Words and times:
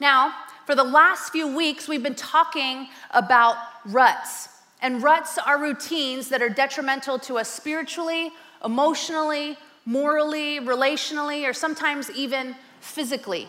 Now, 0.00 0.34
for 0.66 0.74
the 0.74 0.84
last 0.84 1.30
few 1.30 1.54
weeks, 1.56 1.88
we've 1.88 2.02
been 2.02 2.14
talking 2.14 2.88
about 3.12 3.56
ruts. 3.86 4.48
And 4.82 5.02
ruts 5.02 5.38
are 5.38 5.58
routines 5.60 6.28
that 6.28 6.42
are 6.42 6.48
detrimental 6.48 7.18
to 7.20 7.38
us 7.38 7.48
spiritually, 7.48 8.30
emotionally, 8.64 9.56
morally, 9.84 10.60
relationally, 10.60 11.48
or 11.48 11.52
sometimes 11.52 12.10
even 12.10 12.56
physically. 12.80 13.48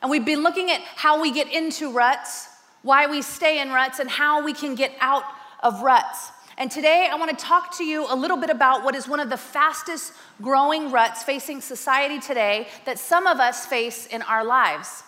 And 0.00 0.10
we've 0.10 0.24
been 0.24 0.42
looking 0.42 0.70
at 0.70 0.80
how 0.80 1.20
we 1.20 1.30
get 1.30 1.52
into 1.52 1.92
ruts, 1.92 2.48
why 2.82 3.06
we 3.06 3.20
stay 3.20 3.60
in 3.60 3.70
ruts, 3.70 3.98
and 3.98 4.08
how 4.08 4.42
we 4.44 4.54
can 4.54 4.74
get 4.74 4.92
out 5.00 5.24
of 5.62 5.82
ruts. 5.82 6.30
And 6.58 6.70
today 6.70 7.08
I 7.10 7.16
want 7.16 7.36
to 7.36 7.44
talk 7.44 7.76
to 7.78 7.84
you 7.84 8.06
a 8.08 8.14
little 8.14 8.36
bit 8.36 8.50
about 8.50 8.84
what 8.84 8.94
is 8.94 9.08
one 9.08 9.20
of 9.20 9.30
the 9.30 9.36
fastest 9.36 10.12
growing 10.40 10.90
ruts 10.90 11.22
facing 11.22 11.60
society 11.60 12.18
today 12.18 12.68
that 12.84 12.98
some 12.98 13.26
of 13.26 13.40
us 13.40 13.66
face 13.66 14.06
in 14.06 14.22
our 14.22 14.44
lives 14.44 15.02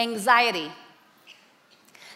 anxiety. 0.00 0.70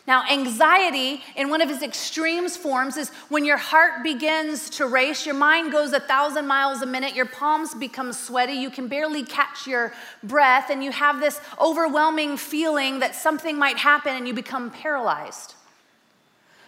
Now, 0.06 0.22
anxiety, 0.30 1.22
in 1.34 1.48
one 1.48 1.62
of 1.62 1.70
its 1.70 1.82
extremes 1.82 2.58
forms, 2.58 2.98
is 2.98 3.08
when 3.30 3.46
your 3.46 3.56
heart 3.56 4.02
begins 4.02 4.68
to 4.70 4.86
race, 4.86 5.24
your 5.24 5.34
mind 5.34 5.72
goes 5.72 5.94
a 5.94 6.00
thousand 6.00 6.46
miles 6.46 6.82
a 6.82 6.86
minute, 6.86 7.14
your 7.14 7.24
palms 7.24 7.74
become 7.74 8.12
sweaty, 8.12 8.52
you 8.52 8.68
can 8.68 8.86
barely 8.86 9.22
catch 9.22 9.66
your 9.66 9.94
breath, 10.22 10.68
and 10.68 10.84
you 10.84 10.92
have 10.92 11.20
this 11.20 11.40
overwhelming 11.58 12.36
feeling 12.36 12.98
that 12.98 13.14
something 13.14 13.56
might 13.56 13.78
happen 13.78 14.14
and 14.14 14.28
you 14.28 14.34
become 14.34 14.70
paralyzed. 14.70 15.54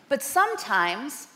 But 0.09 0.23
sometimes, 0.23 1.29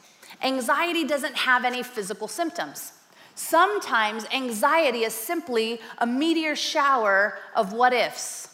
anxiety 0.43 1.05
doesn't 1.05 1.37
have 1.37 1.66
any 1.66 1.83
physical 1.83 2.29
symptoms. 2.29 2.93
Sometimes, 3.35 4.24
anxiety 4.33 5.05
is 5.05 5.12
simply 5.12 5.80
a 5.99 6.07
meteor 6.07 6.57
shower 6.57 7.38
of 7.55 7.74
what 7.74 7.93
ifs. 7.93 8.50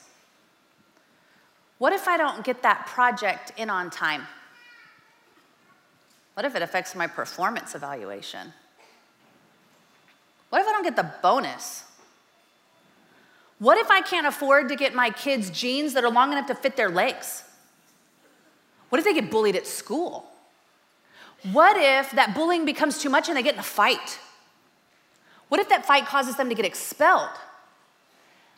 What 1.78 1.92
if 1.92 2.08
I 2.08 2.16
don't 2.16 2.44
get 2.44 2.62
that 2.62 2.86
project 2.86 3.52
in 3.56 3.68
on 3.68 3.90
time? 3.90 4.26
What 6.34 6.46
if 6.46 6.54
it 6.54 6.62
affects 6.62 6.95
my 6.95 7.06
performance 7.06 7.74
evaluation? 7.74 8.52
What 10.51 10.62
if 10.62 10.68
I 10.68 10.73
don't 10.73 10.84
get 10.84 10.96
the 10.96 11.10
bonus? 11.23 11.84
What 13.59 13.78
if 13.78 13.90
I 13.90 14.01
can't 14.02 14.26
afford 14.26 14.68
to 14.68 14.76
get 14.76 14.95
my 14.95 15.10
kids 15.10 15.51
jeans 15.51 15.95
that 15.95 16.04
are 16.04 16.10
long 16.10 16.32
enough 16.32 16.46
to 16.46 16.54
fit 16.54 16.76
their 16.76 16.90
legs? 16.90 17.42
What 18.88 18.98
if 18.98 19.04
they 19.04 19.14
get 19.14 19.30
bullied 19.30 19.56
at 19.56 19.66
school? 19.66 20.26
What 21.52 21.76
if 21.76 22.10
that 22.12 22.34
bullying 22.34 22.64
becomes 22.64 22.98
too 22.98 23.08
much 23.08 23.29
and 23.29 23.36
they 23.36 23.42
get 23.42 23.54
in 23.54 23.60
a 23.60 23.64
fight? 23.64 24.18
What 25.48 25.60
if 25.60 25.68
that 25.68 25.86
fight 25.86 26.06
causes 26.06 26.36
them 26.36 26.48
to 26.48 26.54
get 26.54 26.64
expelled? 26.64 27.30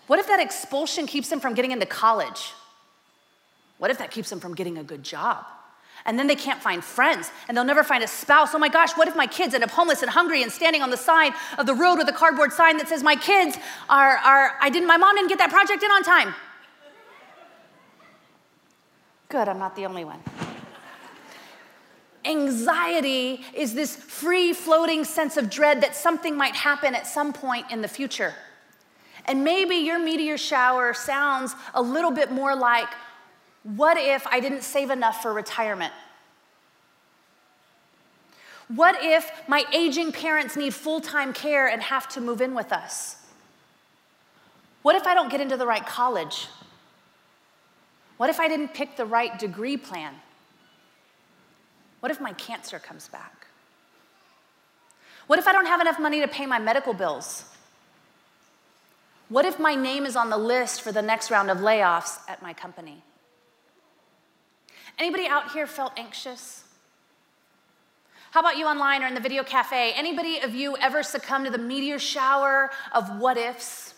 What 0.07 0.19
if 0.19 0.27
that 0.27 0.41
expulsion 0.41 1.07
keeps 1.07 1.29
them 1.29 1.39
from 1.39 1.55
getting 1.55 1.71
into 1.71 1.87
college? 1.87 2.53
What 3.79 3.91
if 3.91 3.99
that 3.99 4.11
keeps 4.11 4.31
them 4.31 4.41
from 4.41 4.55
getting 4.55 4.79
a 4.79 4.85
good 4.85 5.03
job? 5.03 5.47
And 6.05 6.19
then 6.19 6.27
they 6.27 6.37
can't 6.37 6.63
find 6.63 6.83
friends 6.83 7.31
and 7.49 7.57
they'll 7.57 7.65
never 7.65 7.83
find 7.83 8.05
a 8.05 8.07
spouse. 8.07 8.55
Oh 8.55 8.59
my 8.59 8.69
gosh, 8.69 8.93
what 8.93 9.09
if 9.09 9.17
my 9.17 9.27
kids 9.27 9.55
end 9.55 9.65
up 9.65 9.71
homeless 9.71 10.03
and 10.03 10.11
hungry 10.11 10.43
and 10.43 10.53
standing 10.53 10.83
on 10.83 10.91
the 10.91 10.97
side 10.97 11.33
of 11.59 11.67
the 11.67 11.75
road 11.75 11.97
with 11.97 12.09
a 12.09 12.13
cardboard 12.13 12.53
sign 12.53 12.77
that 12.79 12.89
says, 12.89 13.03
My 13.03 13.17
kids 13.17 13.57
are, 13.89 14.17
are 14.19 14.57
I 14.61 14.71
didn't, 14.71 14.87
my 14.87 14.97
mom 14.97 15.17
didn't 15.17 15.29
get 15.29 15.39
that 15.39 15.51
project 15.51 15.83
in 15.83 15.91
on 15.91 16.03
time? 16.03 16.35
Good, 19.29 19.49
I'm 19.49 19.59
not 19.59 19.77
the 19.77 19.85
only 19.87 20.05
one. 20.05 20.21
Anxiety 22.25 23.45
is 23.55 23.75
this 23.75 23.95
free 23.95 24.53
floating 24.53 25.05
sense 25.05 25.37
of 25.37 25.51
dread 25.51 25.83
that 25.83 25.95
something 25.95 26.37
might 26.37 26.55
happen 26.55 26.95
at 26.95 27.07
some 27.07 27.33
point 27.33 27.71
in 27.71 27.83
the 27.83 27.89
future. 27.89 28.35
And 29.27 29.45
maybe 29.45 29.77
your 29.77 29.99
meteor 29.99 30.39
shower 30.39 30.95
sounds 30.95 31.55
a 31.75 31.83
little 31.83 32.11
bit 32.11 32.33
more 32.33 32.57
like 32.57 32.89
what 33.77 33.99
if 33.99 34.27
I 34.27 34.41
didn't 34.41 34.63
save 34.63 34.91
enough 34.91 35.23
for 35.23 35.33
retirement? 35.33 35.93
What 38.69 38.97
if 39.03 39.31
my 39.47 39.65
aging 39.75 40.13
parents 40.13 40.57
need 40.57 40.75
full 40.75 41.01
time 41.01 41.33
care 41.33 41.69
and 41.69 41.83
have 41.83 42.09
to 42.11 42.21
move 42.21 42.41
in 42.41 42.55
with 42.55 42.73
us? 42.73 43.17
What 44.83 44.97
if 44.97 45.07
I 45.07 45.15
don't 45.15 45.31
get 45.31 45.41
into 45.41 45.57
the 45.57 45.67
right 45.67 45.85
college? 45.85 46.49
What 48.17 48.31
if 48.31 48.41
I 48.41 48.49
didn't 48.49 48.75
pick 48.75 48.97
the 48.97 49.05
right 49.05 49.39
degree 49.39 49.77
plan? 49.77 50.15
What 52.01 52.11
if 52.11 52.21
my 52.21 52.33
cancer 52.35 52.79
comes 52.79 53.09
back? 53.09 53.47
What 55.27 55.39
if 55.39 55.47
I 55.47 55.53
don't 55.53 55.67
have 55.67 55.81
enough 55.81 55.99
money 55.99 56.21
to 56.21 56.29
pay 56.29 56.47
my 56.47 56.59
medical 56.59 56.95
bills? 56.95 57.45
What 59.29 59.45
if 59.45 59.59
my 59.59 59.75
name 59.75 60.07
is 60.07 60.17
on 60.17 60.31
the 60.31 60.39
list 60.39 60.81
for 60.81 60.91
the 60.91 61.03
next 61.03 61.31
round 61.31 61.51
of 61.51 61.59
layoffs 61.59 62.19
at 62.29 62.41
my 62.41 62.55
company? 62.55 63.03
Anybody 64.99 65.27
out 65.27 65.53
here 65.53 65.67
felt 65.67 65.93
anxious? 65.97 66.65
How 68.33 68.41
about 68.41 68.59
you 68.59 68.67
online 68.67 69.03
or 69.03 69.07
in 69.07 69.15
the 69.15 69.21
video 69.21 69.43
cafe? 69.43 69.93
Anybody 69.95 70.41
of 70.41 70.55
you 70.55 70.77
ever 70.79 71.03
succumb 71.03 71.45
to 71.45 71.51
the 71.51 71.59
meteor 71.59 71.99
shower 71.99 72.71
of 72.93 73.19
what 73.19 73.39
ifs? 73.39 73.95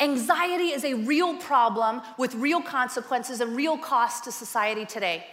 Anxiety 0.00 0.68
is 0.68 0.84
a 0.84 0.94
real 0.94 1.36
problem 1.36 2.00
with 2.18 2.34
real 2.34 2.62
consequences 2.62 3.40
and 3.40 3.54
real 3.54 3.76
cost 3.76 4.24
to 4.24 4.32
society 4.32 4.84
today. 4.84 5.26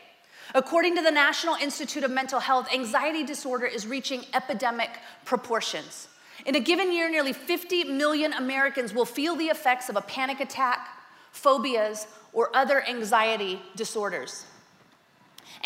According 0.53 0.95
to 0.95 1.01
the 1.01 1.11
National 1.11 1.55
Institute 1.55 2.03
of 2.03 2.11
Mental 2.11 2.39
Health, 2.39 2.67
anxiety 2.73 3.23
disorder 3.23 3.65
is 3.65 3.85
reaching 3.85 4.25
epidemic 4.33 4.89
proportions. 5.25 6.07
In 6.45 6.55
a 6.55 6.59
given 6.59 6.91
year, 6.91 7.09
nearly 7.09 7.33
50 7.33 7.85
million 7.85 8.33
Americans 8.33 8.93
will 8.93 9.05
feel 9.05 9.35
the 9.35 9.45
effects 9.45 9.89
of 9.89 9.95
a 9.95 10.01
panic 10.01 10.39
attack, 10.39 10.87
phobias, 11.31 12.07
or 12.33 12.55
other 12.55 12.83
anxiety 12.87 13.61
disorders. 13.75 14.45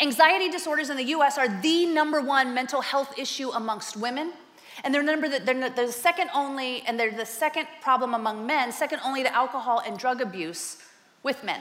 Anxiety 0.00 0.50
disorders 0.50 0.90
in 0.90 0.96
the 0.96 1.04
US 1.04 1.38
are 1.38 1.48
the 1.60 1.86
number 1.86 2.20
one 2.20 2.54
mental 2.54 2.80
health 2.80 3.18
issue 3.18 3.50
amongst 3.50 3.96
women. 3.96 4.32
And 4.82 4.92
they're, 4.92 5.04
number, 5.04 5.28
they're, 5.28 5.70
the 5.70 5.92
second 5.92 6.30
only, 6.34 6.82
and 6.82 6.98
they're 6.98 7.12
the 7.12 7.26
second 7.26 7.68
problem 7.80 8.12
among 8.12 8.44
men, 8.44 8.72
second 8.72 9.00
only 9.04 9.22
to 9.22 9.32
alcohol 9.32 9.82
and 9.86 9.96
drug 9.96 10.20
abuse 10.20 10.82
with 11.22 11.44
men. 11.44 11.60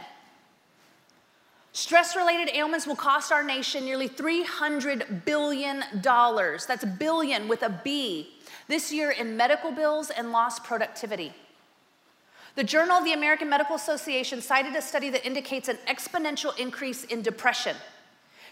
Stress 1.73 2.15
related 2.15 2.49
ailments 2.55 2.87
will 2.87 2.95
cost 2.95 3.31
our 3.31 3.43
nation 3.43 3.85
nearly 3.85 4.07
$300 4.07 5.25
billion. 5.25 5.83
That's 6.03 6.83
a 6.83 6.87
billion 6.87 7.47
with 7.47 7.63
a 7.63 7.81
B 7.83 8.29
this 8.67 8.91
year 8.91 9.11
in 9.11 9.35
medical 9.35 9.71
bills 9.71 10.09
and 10.09 10.31
lost 10.31 10.63
productivity. 10.63 11.33
The 12.55 12.63
Journal 12.63 12.97
of 12.97 13.03
the 13.03 13.13
American 13.13 13.49
Medical 13.49 13.75
Association 13.75 14.39
cited 14.39 14.75
a 14.75 14.81
study 14.81 15.09
that 15.09 15.25
indicates 15.25 15.69
an 15.69 15.79
exponential 15.87 16.57
increase 16.59 17.03
in 17.05 17.23
depression. 17.23 17.75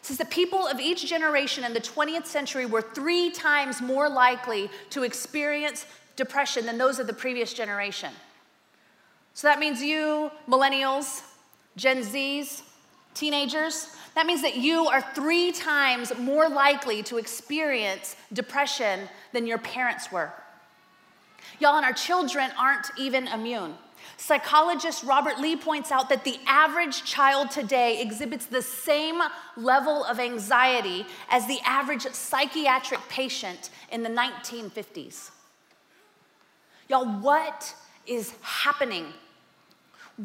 Says 0.01 0.17
that 0.17 0.31
people 0.31 0.65
of 0.65 0.79
each 0.79 1.05
generation 1.07 1.63
in 1.63 1.73
the 1.73 1.79
20th 1.79 2.25
century 2.25 2.65
were 2.65 2.81
three 2.81 3.29
times 3.29 3.79
more 3.79 4.09
likely 4.09 4.71
to 4.89 5.03
experience 5.03 5.85
depression 6.15 6.65
than 6.65 6.79
those 6.79 6.97
of 6.97 7.05
the 7.05 7.13
previous 7.13 7.53
generation. 7.53 8.11
So 9.35 9.47
that 9.47 9.59
means 9.59 9.83
you, 9.83 10.31
millennials, 10.47 11.21
Gen 11.77 12.01
Zs, 12.01 12.63
teenagers, 13.13 13.95
that 14.15 14.25
means 14.25 14.41
that 14.41 14.57
you 14.57 14.87
are 14.87 15.01
three 15.13 15.51
times 15.51 16.11
more 16.17 16.49
likely 16.49 17.03
to 17.03 17.17
experience 17.17 18.15
depression 18.33 19.07
than 19.31 19.45
your 19.45 19.59
parents 19.59 20.11
were. 20.11 20.33
Y'all, 21.59 21.77
and 21.77 21.85
our 21.85 21.93
children 21.93 22.49
aren't 22.57 22.87
even 22.97 23.27
immune. 23.27 23.75
Psychologist 24.21 25.03
Robert 25.03 25.39
Leahy 25.39 25.55
points 25.55 25.91
out 25.91 26.07
that 26.09 26.23
the 26.23 26.37
average 26.45 27.03
child 27.05 27.49
today 27.49 27.99
exhibits 27.99 28.45
the 28.45 28.61
same 28.61 29.19
level 29.57 30.05
of 30.05 30.19
anxiety 30.19 31.07
as 31.31 31.47
the 31.47 31.57
average 31.65 32.03
psychiatric 32.03 32.99
patient 33.09 33.71
in 33.91 34.03
the 34.03 34.09
1950s. 34.09 35.31
Y'all, 36.87 37.19
what 37.19 37.73
is 38.05 38.35
happening? 38.41 39.07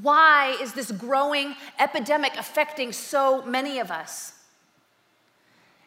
Why 0.03 0.59
is 0.60 0.75
this 0.75 0.93
growing 0.93 1.57
epidemic 1.78 2.37
affecting 2.37 2.93
so 2.93 3.47
many 3.47 3.78
of 3.78 3.91
us? 3.91 4.34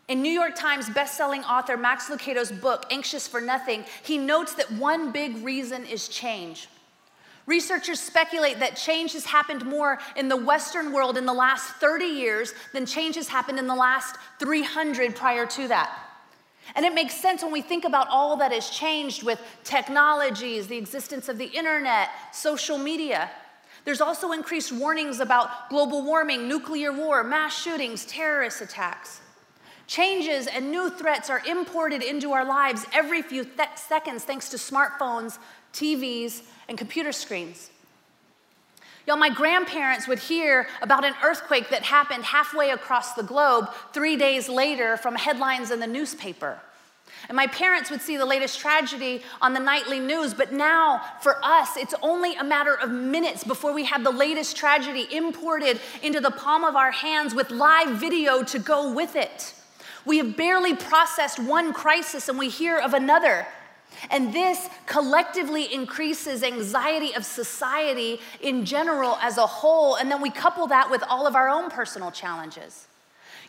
In 0.07 0.23
New 0.23 0.31
York 0.31 0.55
Times 0.55 0.89
bestselling 0.89 1.43
author 1.43 1.77
Max 1.77 2.09
Lucado's 2.09 2.51
book, 2.51 2.87
Anxious 2.89 3.27
for 3.27 3.39
Nothing, 3.39 3.85
he 4.01 4.17
notes 4.17 4.55
that 4.55 4.71
one 4.71 5.11
big 5.11 5.45
reason 5.45 5.85
is 5.85 6.07
change. 6.07 6.67
Researchers 7.49 7.99
speculate 7.99 8.59
that 8.59 8.75
change 8.75 9.13
has 9.13 9.25
happened 9.25 9.65
more 9.65 9.97
in 10.15 10.29
the 10.29 10.35
Western 10.35 10.93
world 10.93 11.17
in 11.17 11.25
the 11.25 11.33
last 11.33 11.73
30 11.77 12.05
years 12.05 12.53
than 12.73 12.85
change 12.85 13.15
has 13.15 13.27
happened 13.27 13.57
in 13.57 13.65
the 13.65 13.73
last 13.73 14.17
300 14.39 15.15
prior 15.15 15.47
to 15.47 15.67
that. 15.67 15.97
And 16.75 16.85
it 16.85 16.93
makes 16.93 17.15
sense 17.15 17.41
when 17.41 17.51
we 17.51 17.63
think 17.63 17.85
about 17.85 18.07
all 18.09 18.37
that 18.37 18.51
has 18.51 18.69
changed 18.69 19.23
with 19.23 19.41
technologies, 19.63 20.67
the 20.67 20.77
existence 20.77 21.27
of 21.27 21.39
the 21.39 21.47
internet, 21.47 22.09
social 22.31 22.77
media. 22.77 23.31
There's 23.83 23.99
also 23.99 24.31
increased 24.31 24.71
warnings 24.71 25.19
about 25.19 25.71
global 25.71 26.05
warming, 26.05 26.47
nuclear 26.47 26.93
war, 26.93 27.23
mass 27.23 27.59
shootings, 27.59 28.05
terrorist 28.05 28.61
attacks. 28.61 29.21
Changes 29.87 30.45
and 30.45 30.69
new 30.69 30.91
threats 30.91 31.31
are 31.31 31.41
imported 31.47 32.03
into 32.03 32.31
our 32.31 32.45
lives 32.45 32.85
every 32.93 33.23
few 33.23 33.43
th- 33.43 33.69
seconds 33.75 34.23
thanks 34.23 34.49
to 34.49 34.57
smartphones, 34.57 35.39
TVs, 35.73 36.43
and 36.67 36.77
computer 36.77 37.11
screens. 37.11 37.69
Y'all, 39.07 39.17
my 39.17 39.29
grandparents 39.29 40.07
would 40.07 40.19
hear 40.19 40.67
about 40.81 41.03
an 41.03 41.15
earthquake 41.23 41.69
that 41.69 41.81
happened 41.81 42.23
halfway 42.23 42.69
across 42.69 43.13
the 43.13 43.23
globe 43.23 43.69
three 43.91 44.15
days 44.15 44.47
later 44.47 44.97
from 44.97 45.15
headlines 45.15 45.71
in 45.71 45.79
the 45.79 45.87
newspaper. 45.87 46.59
And 47.27 47.35
my 47.35 47.47
parents 47.47 47.89
would 47.89 48.01
see 48.01 48.17
the 48.17 48.25
latest 48.25 48.59
tragedy 48.59 49.23
on 49.41 49.53
the 49.53 49.59
nightly 49.59 49.99
news, 49.99 50.33
but 50.33 50.53
now 50.53 51.01
for 51.21 51.43
us, 51.43 51.75
it's 51.75 51.95
only 52.01 52.35
a 52.35 52.43
matter 52.43 52.75
of 52.75 52.91
minutes 52.91 53.43
before 53.43 53.73
we 53.73 53.85
have 53.85 54.03
the 54.03 54.11
latest 54.11 54.55
tragedy 54.55 55.07
imported 55.11 55.79
into 56.01 56.19
the 56.19 56.31
palm 56.31 56.63
of 56.63 56.75
our 56.75 56.91
hands 56.91 57.33
with 57.33 57.49
live 57.51 57.99
video 57.99 58.43
to 58.43 58.59
go 58.59 58.93
with 58.93 59.15
it. 59.15 59.53
We 60.05 60.17
have 60.19 60.37
barely 60.37 60.75
processed 60.75 61.39
one 61.39 61.73
crisis 61.73 62.29
and 62.29 62.39
we 62.39 62.49
hear 62.49 62.77
of 62.77 62.93
another. 62.93 63.47
And 64.09 64.33
this 64.33 64.69
collectively 64.85 65.73
increases 65.73 66.41
anxiety 66.43 67.13
of 67.15 67.25
society 67.25 68.19
in 68.41 68.65
general 68.65 69.17
as 69.21 69.37
a 69.37 69.45
whole. 69.45 69.95
And 69.95 70.09
then 70.09 70.21
we 70.21 70.29
couple 70.29 70.67
that 70.67 70.89
with 70.89 71.03
all 71.09 71.27
of 71.27 71.35
our 71.35 71.49
own 71.49 71.69
personal 71.69 72.11
challenges. 72.11 72.87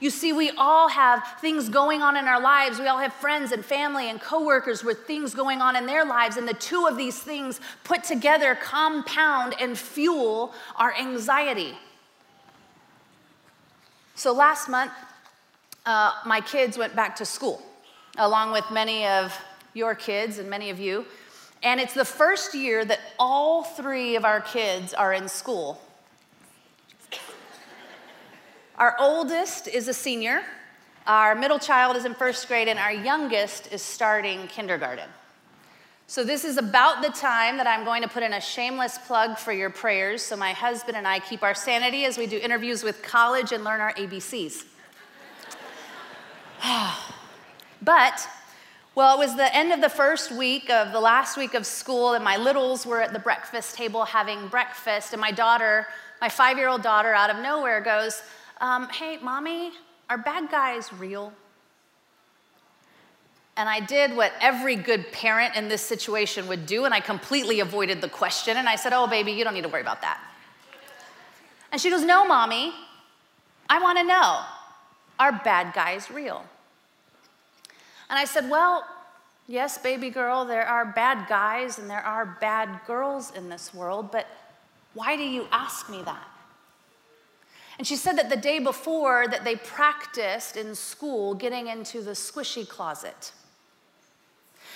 You 0.00 0.08
see, 0.08 0.32
we 0.32 0.50
all 0.56 0.88
have 0.88 1.22
things 1.42 1.68
going 1.68 2.00
on 2.00 2.16
in 2.16 2.24
our 2.26 2.40
lives. 2.40 2.78
We 2.78 2.86
all 2.86 2.98
have 2.98 3.12
friends 3.12 3.52
and 3.52 3.62
family 3.62 4.08
and 4.08 4.18
coworkers 4.18 4.82
with 4.82 5.06
things 5.06 5.34
going 5.34 5.60
on 5.60 5.76
in 5.76 5.84
their 5.84 6.06
lives. 6.06 6.38
And 6.38 6.48
the 6.48 6.54
two 6.54 6.86
of 6.86 6.96
these 6.96 7.18
things 7.18 7.60
put 7.84 8.02
together 8.02 8.54
compound 8.54 9.54
and 9.60 9.76
fuel 9.76 10.54
our 10.76 10.94
anxiety. 10.94 11.74
So 14.14 14.32
last 14.32 14.68
month, 14.68 14.92
uh, 15.84 16.12
my 16.26 16.40
kids 16.40 16.78
went 16.78 16.96
back 16.96 17.16
to 17.16 17.26
school, 17.26 17.62
along 18.16 18.52
with 18.52 18.64
many 18.70 19.06
of 19.06 19.38
your 19.74 19.94
kids 19.94 20.38
and 20.38 20.48
many 20.48 20.70
of 20.70 20.78
you. 20.78 21.04
And 21.62 21.80
it's 21.80 21.94
the 21.94 22.04
first 22.04 22.54
year 22.54 22.84
that 22.84 23.00
all 23.18 23.62
three 23.62 24.16
of 24.16 24.24
our 24.24 24.40
kids 24.40 24.94
are 24.94 25.12
in 25.12 25.28
school. 25.28 25.80
Our 28.76 28.96
oldest 28.98 29.68
is 29.68 29.88
a 29.88 29.94
senior, 29.94 30.40
our 31.06 31.34
middle 31.34 31.58
child 31.58 31.96
is 31.96 32.06
in 32.06 32.14
first 32.14 32.48
grade, 32.48 32.66
and 32.66 32.78
our 32.78 32.92
youngest 32.92 33.70
is 33.72 33.82
starting 33.82 34.46
kindergarten. 34.46 35.08
So, 36.06 36.24
this 36.24 36.44
is 36.44 36.56
about 36.56 37.02
the 37.02 37.10
time 37.10 37.58
that 37.58 37.66
I'm 37.66 37.84
going 37.84 38.02
to 38.02 38.08
put 38.08 38.22
in 38.22 38.32
a 38.32 38.40
shameless 38.40 38.98
plug 39.06 39.38
for 39.38 39.52
your 39.52 39.70
prayers 39.70 40.22
so 40.22 40.34
my 40.34 40.52
husband 40.52 40.96
and 40.96 41.06
I 41.06 41.20
keep 41.20 41.42
our 41.42 41.54
sanity 41.54 42.04
as 42.04 42.16
we 42.16 42.26
do 42.26 42.38
interviews 42.38 42.82
with 42.82 43.02
college 43.02 43.52
and 43.52 43.64
learn 43.64 43.80
our 43.80 43.92
ABCs. 43.92 44.64
but 47.82 48.28
well, 48.94 49.14
it 49.14 49.18
was 49.18 49.36
the 49.36 49.54
end 49.54 49.72
of 49.72 49.80
the 49.80 49.88
first 49.88 50.32
week 50.32 50.68
of 50.68 50.92
the 50.92 51.00
last 51.00 51.36
week 51.36 51.54
of 51.54 51.64
school, 51.64 52.14
and 52.14 52.24
my 52.24 52.36
littles 52.36 52.84
were 52.84 53.00
at 53.00 53.12
the 53.12 53.18
breakfast 53.18 53.76
table 53.76 54.04
having 54.04 54.48
breakfast. 54.48 55.12
And 55.12 55.20
my 55.20 55.30
daughter, 55.30 55.86
my 56.20 56.28
five 56.28 56.58
year 56.58 56.68
old 56.68 56.82
daughter, 56.82 57.14
out 57.14 57.30
of 57.30 57.38
nowhere 57.38 57.80
goes, 57.80 58.22
um, 58.60 58.88
Hey, 58.88 59.18
mommy, 59.22 59.70
are 60.08 60.18
bad 60.18 60.50
guys 60.50 60.92
real? 60.92 61.32
And 63.56 63.68
I 63.68 63.78
did 63.80 64.16
what 64.16 64.32
every 64.40 64.74
good 64.74 65.12
parent 65.12 65.54
in 65.54 65.68
this 65.68 65.82
situation 65.82 66.48
would 66.48 66.66
do, 66.66 66.84
and 66.84 66.92
I 66.92 67.00
completely 67.00 67.60
avoided 67.60 68.00
the 68.00 68.08
question. 68.08 68.56
And 68.56 68.68
I 68.68 68.76
said, 68.76 68.92
Oh, 68.92 69.06
baby, 69.06 69.32
you 69.32 69.44
don't 69.44 69.54
need 69.54 69.62
to 69.62 69.68
worry 69.68 69.82
about 69.82 70.00
that. 70.00 70.20
And 71.70 71.80
she 71.80 71.90
goes, 71.90 72.02
No, 72.02 72.26
mommy, 72.26 72.72
I 73.68 73.80
wanna 73.80 74.02
know 74.02 74.40
are 75.20 75.32
bad 75.32 75.74
guys 75.74 76.10
real? 76.10 76.44
And 78.10 78.18
I 78.18 78.24
said, 78.24 78.50
Well, 78.50 78.84
yes, 79.46 79.78
baby 79.78 80.10
girl, 80.10 80.44
there 80.44 80.66
are 80.66 80.84
bad 80.84 81.28
guys 81.28 81.78
and 81.78 81.88
there 81.88 82.04
are 82.04 82.36
bad 82.40 82.80
girls 82.86 83.32
in 83.34 83.48
this 83.48 83.72
world, 83.72 84.10
but 84.10 84.26
why 84.94 85.16
do 85.16 85.22
you 85.22 85.46
ask 85.52 85.88
me 85.88 86.02
that? 86.02 86.26
And 87.78 87.86
she 87.86 87.96
said 87.96 88.18
that 88.18 88.28
the 88.28 88.36
day 88.36 88.58
before 88.58 89.26
that 89.28 89.44
they 89.44 89.56
practiced 89.56 90.56
in 90.56 90.74
school 90.74 91.34
getting 91.34 91.68
into 91.68 92.02
the 92.02 92.10
squishy 92.10 92.68
closet. 92.68 93.32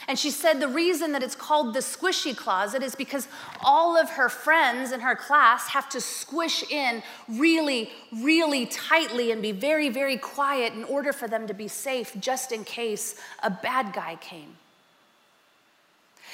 And 0.06 0.18
she 0.18 0.30
said 0.30 0.60
the 0.60 0.68
reason 0.68 1.12
that 1.12 1.22
it's 1.22 1.34
called 1.34 1.72
the 1.72 1.80
squishy 1.80 2.36
closet 2.36 2.82
is 2.82 2.94
because 2.94 3.26
all 3.62 3.96
of 3.96 4.10
her 4.10 4.28
friends 4.28 4.92
in 4.92 5.00
her 5.00 5.16
class 5.16 5.68
have 5.68 5.88
to 5.90 6.00
squish 6.00 6.62
in 6.70 7.02
really, 7.28 7.90
really 8.12 8.66
tightly 8.66 9.30
and 9.30 9.40
be 9.40 9.52
very, 9.52 9.88
very 9.88 10.18
quiet 10.18 10.74
in 10.74 10.84
order 10.84 11.12
for 11.12 11.26
them 11.26 11.46
to 11.46 11.54
be 11.54 11.68
safe, 11.68 12.14
just 12.20 12.52
in 12.52 12.64
case 12.64 13.18
a 13.42 13.50
bad 13.50 13.94
guy 13.94 14.16
came. 14.16 14.56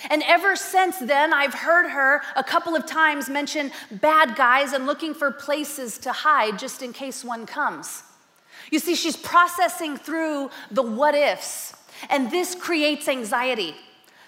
And 0.09 0.23
ever 0.27 0.57
since 0.57 0.99
then, 0.99 1.33
I've 1.33 1.55
heard 1.55 1.91
her 1.91 2.23
a 2.35 2.43
couple 2.43 2.75
of 2.75 2.87
times 2.87 3.29
mention 3.29 3.71
bad 3.91 4.35
guys 4.35 4.73
and 4.73 4.87
looking 4.87 5.13
for 5.13 5.31
places 5.31 5.99
to 5.99 6.13
hide 6.13 6.59
just 6.59 6.83
in 6.83 6.93
case 6.93 7.23
one 7.23 7.45
comes. 7.45 8.03
You 8.71 8.79
see, 8.79 8.95
she's 8.95 9.17
processing 9.17 9.97
through 9.97 10.51
the 10.71 10.83
what 10.83 11.15
ifs 11.15 11.75
and 12.09 12.31
this 12.31 12.55
creates 12.55 13.09
anxiety, 13.09 13.75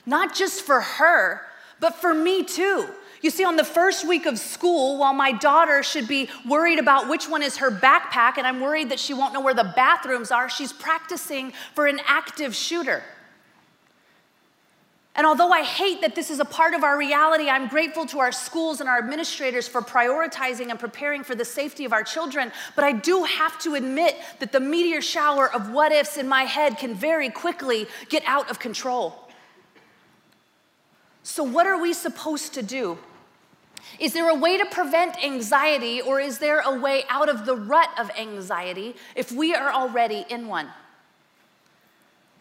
not 0.04 0.34
just 0.34 0.62
for 0.62 0.80
her, 0.80 1.42
but 1.80 1.94
for 1.96 2.14
me 2.14 2.44
too. 2.44 2.88
You 3.22 3.30
see, 3.30 3.44
on 3.44 3.54
the 3.54 3.64
first 3.64 4.06
week 4.06 4.26
of 4.26 4.38
school, 4.38 4.98
while 4.98 5.14
my 5.14 5.30
daughter 5.30 5.84
should 5.84 6.08
be 6.08 6.28
worried 6.46 6.80
about 6.80 7.08
which 7.08 7.28
one 7.28 7.42
is 7.42 7.58
her 7.58 7.70
backpack, 7.70 8.36
and 8.36 8.46
I'm 8.46 8.60
worried 8.60 8.90
that 8.90 8.98
she 8.98 9.14
won't 9.14 9.32
know 9.32 9.40
where 9.40 9.54
the 9.54 9.72
bathrooms 9.76 10.32
are, 10.32 10.50
she's 10.50 10.72
practicing 10.72 11.52
for 11.74 11.86
an 11.86 12.00
active 12.06 12.54
shooter. 12.54 13.04
And 15.14 15.26
although 15.26 15.50
I 15.50 15.62
hate 15.62 16.00
that 16.00 16.14
this 16.14 16.30
is 16.30 16.40
a 16.40 16.44
part 16.44 16.72
of 16.72 16.82
our 16.82 16.96
reality, 16.96 17.50
I'm 17.50 17.68
grateful 17.68 18.06
to 18.06 18.20
our 18.20 18.32
schools 18.32 18.80
and 18.80 18.88
our 18.88 18.98
administrators 18.98 19.68
for 19.68 19.82
prioritizing 19.82 20.70
and 20.70 20.80
preparing 20.80 21.22
for 21.22 21.34
the 21.34 21.44
safety 21.44 21.84
of 21.84 21.92
our 21.92 22.02
children. 22.02 22.50
But 22.74 22.84
I 22.84 22.92
do 22.92 23.24
have 23.24 23.58
to 23.60 23.74
admit 23.74 24.16
that 24.40 24.52
the 24.52 24.60
meteor 24.60 25.02
shower 25.02 25.52
of 25.52 25.70
what 25.70 25.92
ifs 25.92 26.16
in 26.16 26.28
my 26.28 26.44
head 26.44 26.78
can 26.78 26.94
very 26.94 27.28
quickly 27.28 27.86
get 28.08 28.22
out 28.26 28.50
of 28.50 28.58
control. 28.58 29.28
So, 31.22 31.44
what 31.44 31.66
are 31.66 31.80
we 31.80 31.92
supposed 31.92 32.54
to 32.54 32.62
do? 32.62 32.98
Is 33.98 34.14
there 34.14 34.30
a 34.30 34.34
way 34.34 34.56
to 34.56 34.64
prevent 34.64 35.22
anxiety, 35.22 36.00
or 36.00 36.20
is 36.20 36.38
there 36.38 36.60
a 36.60 36.78
way 36.78 37.04
out 37.10 37.28
of 37.28 37.44
the 37.44 37.54
rut 37.54 37.90
of 37.98 38.10
anxiety 38.18 38.96
if 39.14 39.30
we 39.30 39.54
are 39.54 39.70
already 39.70 40.24
in 40.30 40.48
one? 40.48 40.68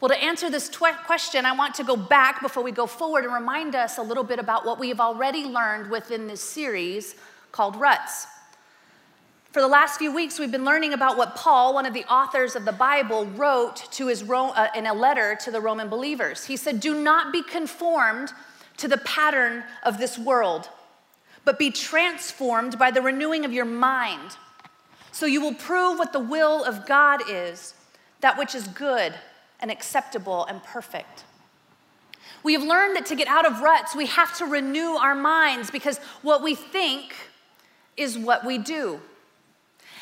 Well, 0.02 0.10
to 0.10 0.18
answer 0.18 0.50
this 0.50 0.68
tw- 0.68 0.98
question, 1.06 1.46
I 1.46 1.56
want 1.56 1.76
to 1.76 1.84
go 1.84 1.96
back 1.96 2.42
before 2.42 2.64
we 2.64 2.72
go 2.72 2.88
forward 2.88 3.24
and 3.24 3.32
remind 3.32 3.76
us 3.76 4.00
a 4.00 4.02
little 4.02 4.24
bit 4.24 4.40
about 4.40 4.66
what 4.66 4.80
we 4.80 4.90
have 4.90 5.00
already 5.00 5.44
learned 5.44 5.92
within 5.92 6.26
this 6.26 6.42
series 6.42 7.14
called 7.52 7.76
Ruts. 7.76 8.26
For 9.52 9.62
the 9.62 9.68
last 9.68 10.00
few 10.00 10.12
weeks, 10.12 10.40
we've 10.40 10.52
been 10.52 10.66
learning 10.66 10.94
about 10.94 11.18
what 11.18 11.36
Paul, 11.36 11.76
one 11.76 11.86
of 11.86 11.94
the 11.94 12.06
authors 12.06 12.56
of 12.56 12.66
the 12.66 12.72
Bible, 12.72 13.28
wrote 13.28 13.76
to 13.92 14.08
his 14.08 14.24
Ro- 14.24 14.50
uh, 14.56 14.70
in 14.76 14.88
a 14.88 14.94
letter 14.94 15.38
to 15.44 15.52
the 15.52 15.62
Roman 15.62 15.88
believers. 15.88 16.46
He 16.46 16.58
said, 16.58 16.80
Do 16.80 17.00
not 17.00 17.32
be 17.32 17.44
conformed 17.44 18.34
to 18.78 18.88
the 18.88 18.98
pattern 18.98 19.64
of 19.84 20.00
this 20.00 20.18
world, 20.18 20.70
but 21.46 21.60
be 21.60 21.70
transformed 21.70 22.80
by 22.80 22.90
the 22.90 23.04
renewing 23.04 23.46
of 23.46 23.54
your 23.54 23.66
mind, 23.66 24.38
so 25.12 25.28
you 25.28 25.42
will 25.42 25.54
prove 25.54 26.00
what 26.00 26.12
the 26.12 26.20
will 26.20 26.64
of 26.64 26.88
God 26.88 27.22
is, 27.30 27.76
that 28.22 28.40
which 28.40 28.56
is 28.56 28.68
good 28.70 29.14
and 29.62 29.72
acceptable 29.72 30.46
and 30.46 30.64
perfect. 30.64 31.24
We 32.44 32.54
have 32.54 32.64
learned 32.64 32.96
that 32.96 33.06
to 33.08 33.16
get 33.16 33.28
out 33.28 33.46
of 33.46 33.62
ruts, 33.62 33.96
we 33.96 34.08
have 34.08 34.36
to 34.38 34.46
renew 34.46 34.96
our 34.96 35.16
minds 35.16 35.70
because 35.70 36.00
what 36.22 36.42
we 36.42 36.56
think 36.56 37.14
is 37.98 38.18
what 38.18 38.46
we 38.46 38.58
do. 38.58 39.00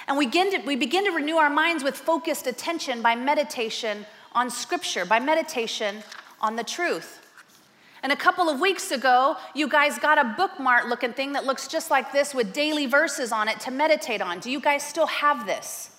And 0.07 0.17
we 0.17 0.25
begin, 0.25 0.51
to, 0.51 0.57
we 0.65 0.75
begin 0.75 1.05
to 1.05 1.11
renew 1.11 1.35
our 1.35 1.49
minds 1.49 1.83
with 1.83 1.95
focused 1.95 2.47
attention 2.47 3.01
by 3.01 3.15
meditation 3.15 4.05
on 4.33 4.49
Scripture, 4.49 5.05
by 5.05 5.19
meditation 5.19 5.97
on 6.41 6.55
the 6.55 6.63
truth. 6.63 7.19
And 8.01 8.11
a 8.11 8.15
couple 8.15 8.49
of 8.49 8.61
weeks 8.61 8.91
ago, 8.91 9.35
you 9.53 9.67
guys 9.67 9.99
got 9.99 10.17
a 10.17 10.33
bookmark 10.37 10.87
looking 10.87 11.11
thing 11.13 11.33
that 11.33 11.45
looks 11.45 11.67
just 11.67 11.91
like 11.91 12.13
this 12.13 12.33
with 12.33 12.53
daily 12.53 12.85
verses 12.85 13.31
on 13.31 13.49
it 13.49 13.59
to 13.61 13.71
meditate 13.71 14.21
on. 14.21 14.39
Do 14.39 14.49
you 14.49 14.61
guys 14.61 14.83
still 14.83 15.07
have 15.07 15.45
this? 15.45 15.91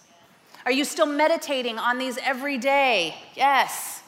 Are 0.64 0.72
you 0.72 0.84
still 0.84 1.06
meditating 1.06 1.78
on 1.78 1.98
these 1.98 2.18
every 2.18 2.58
day? 2.58 3.16
Yes. 3.34 4.02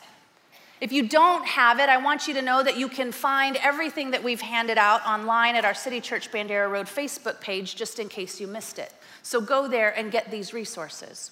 If 0.80 0.92
you 0.92 1.08
don't 1.08 1.46
have 1.46 1.78
it, 1.78 1.88
I 1.88 1.98
want 1.98 2.26
you 2.26 2.34
to 2.34 2.42
know 2.42 2.62
that 2.62 2.76
you 2.76 2.88
can 2.88 3.12
find 3.12 3.56
everything 3.56 4.10
that 4.10 4.24
we've 4.24 4.40
handed 4.40 4.78
out 4.78 5.06
online 5.06 5.54
at 5.54 5.64
our 5.64 5.74
City 5.74 6.00
Church 6.00 6.30
Bandera 6.30 6.68
Road 6.68 6.86
Facebook 6.86 7.40
page 7.40 7.76
just 7.76 7.98
in 7.98 8.08
case 8.08 8.40
you 8.40 8.48
missed 8.48 8.78
it. 8.78 8.92
So 9.22 9.40
go 9.40 9.68
there 9.68 9.96
and 9.96 10.10
get 10.10 10.30
these 10.30 10.52
resources. 10.52 11.30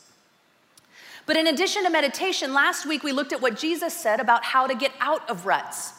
But 1.26 1.36
in 1.36 1.48
addition 1.48 1.82
to 1.82 1.90
meditation, 1.90 2.54
last 2.54 2.86
week 2.86 3.02
we 3.02 3.12
looked 3.12 3.32
at 3.32 3.42
what 3.42 3.58
Jesus 3.58 3.92
said 3.92 4.20
about 4.20 4.44
how 4.44 4.66
to 4.66 4.74
get 4.74 4.92
out 5.00 5.28
of 5.28 5.46
ruts. 5.46 5.94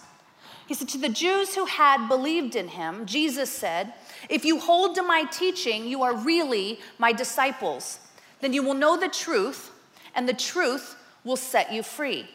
He 0.65 0.73
said, 0.73 0.87
To 0.89 0.97
the 0.97 1.09
Jews 1.09 1.53
who 1.53 1.65
had 1.65 2.07
believed 2.07 2.55
in 2.55 2.69
him, 2.69 3.05
Jesus 3.05 3.51
said, 3.51 3.93
If 4.29 4.45
you 4.45 4.59
hold 4.59 4.95
to 4.95 5.03
my 5.03 5.25
teaching, 5.25 5.85
you 5.85 6.03
are 6.03 6.15
really 6.15 6.79
my 6.97 7.11
disciples 7.11 7.99
then 8.41 8.53
you 8.53 8.63
will 8.63 8.73
know 8.73 8.97
the 8.97 9.07
truth, 9.07 9.71
and 10.15 10.27
the 10.27 10.33
truth 10.33 10.95
will 11.23 11.37
set 11.37 11.71
you 11.71 11.83
free. 11.83 12.27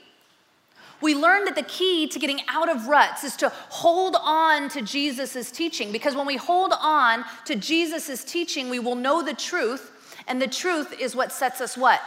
we 1.01 1.15
learned 1.15 1.47
that 1.47 1.57
the 1.57 1.63
key 1.63 2.09
to 2.09 2.19
getting 2.19 2.41
out 2.49 2.69
of 2.69 2.87
ruts 2.89 3.23
is 3.23 3.37
to 3.37 3.51
hold 3.69 4.17
on 4.19 4.69
to 4.71 4.81
Jesus' 4.81 5.51
teaching. 5.51 5.93
Because 5.93 6.17
when 6.17 6.27
we 6.27 6.37
hold 6.37 6.73
on 6.81 7.25
to 7.45 7.55
Jesus' 7.55 8.25
teaching, 8.25 8.71
we 8.71 8.79
will 8.79 8.95
know 8.95 9.23
the 9.23 9.35
truth, 9.35 9.93
and 10.27 10.41
the 10.41 10.47
truth 10.47 10.99
is 10.99 11.15
what 11.15 11.33
sets 11.33 11.61
us 11.61 11.77
what? 11.77 12.01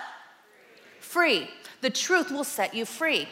Free. 1.00 1.50
The 1.82 1.89
truth 1.89 2.32
will 2.32 2.44
set 2.44 2.74
you 2.74 2.86
free. 2.86 3.27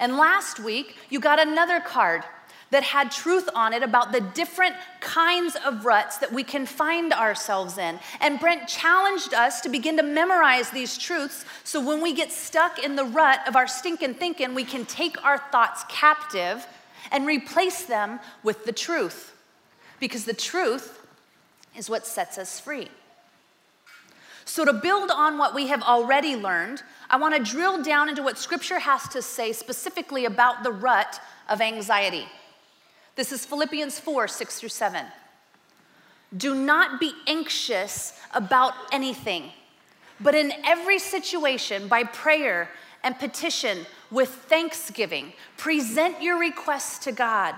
And 0.00 0.16
last 0.16 0.58
week, 0.58 0.96
you 1.10 1.20
got 1.20 1.38
another 1.38 1.80
card 1.80 2.22
that 2.70 2.82
had 2.82 3.10
truth 3.10 3.48
on 3.54 3.72
it 3.72 3.82
about 3.82 4.12
the 4.12 4.20
different 4.20 4.74
kinds 5.00 5.56
of 5.64 5.84
ruts 5.84 6.18
that 6.18 6.32
we 6.32 6.42
can 6.42 6.66
find 6.66 7.12
ourselves 7.12 7.78
in. 7.78 7.98
And 8.20 8.38
Brent 8.38 8.68
challenged 8.68 9.32
us 9.32 9.60
to 9.62 9.68
begin 9.68 9.96
to 9.96 10.02
memorize 10.02 10.70
these 10.70 10.98
truths 10.98 11.44
so 11.64 11.84
when 11.84 12.02
we 12.02 12.12
get 12.12 12.30
stuck 12.30 12.78
in 12.78 12.96
the 12.96 13.04
rut 13.04 13.40
of 13.48 13.56
our 13.56 13.66
stinking 13.66 14.14
thinking, 14.14 14.54
we 14.54 14.64
can 14.64 14.84
take 14.84 15.22
our 15.24 15.38
thoughts 15.38 15.84
captive 15.88 16.66
and 17.10 17.26
replace 17.26 17.84
them 17.84 18.20
with 18.42 18.64
the 18.64 18.72
truth. 18.72 19.34
Because 20.00 20.24
the 20.24 20.34
truth 20.34 21.06
is 21.76 21.88
what 21.88 22.06
sets 22.06 22.38
us 22.38 22.60
free. 22.60 22.88
So, 24.44 24.64
to 24.64 24.72
build 24.72 25.10
on 25.10 25.36
what 25.36 25.54
we 25.54 25.66
have 25.66 25.82
already 25.82 26.34
learned, 26.34 26.82
I 27.10 27.18
want 27.18 27.36
to 27.36 27.52
drill 27.52 27.82
down 27.82 28.08
into 28.08 28.22
what 28.22 28.38
Scripture 28.38 28.78
has 28.78 29.06
to 29.08 29.20
say 29.20 29.52
specifically 29.52 30.24
about 30.24 30.62
the 30.62 30.72
rut 30.72 31.20
of 31.50 31.60
anxiety. 31.60 32.26
This 33.18 33.32
is 33.32 33.44
Philippians 33.44 33.98
4 33.98 34.28
6 34.28 34.60
through 34.60 34.68
7. 34.68 35.04
Do 36.36 36.54
not 36.54 37.00
be 37.00 37.10
anxious 37.26 38.12
about 38.32 38.74
anything, 38.92 39.50
but 40.20 40.36
in 40.36 40.52
every 40.64 41.00
situation, 41.00 41.88
by 41.88 42.04
prayer 42.04 42.70
and 43.02 43.18
petition 43.18 43.86
with 44.12 44.28
thanksgiving, 44.28 45.32
present 45.56 46.22
your 46.22 46.38
requests 46.38 47.00
to 47.06 47.10
God. 47.10 47.56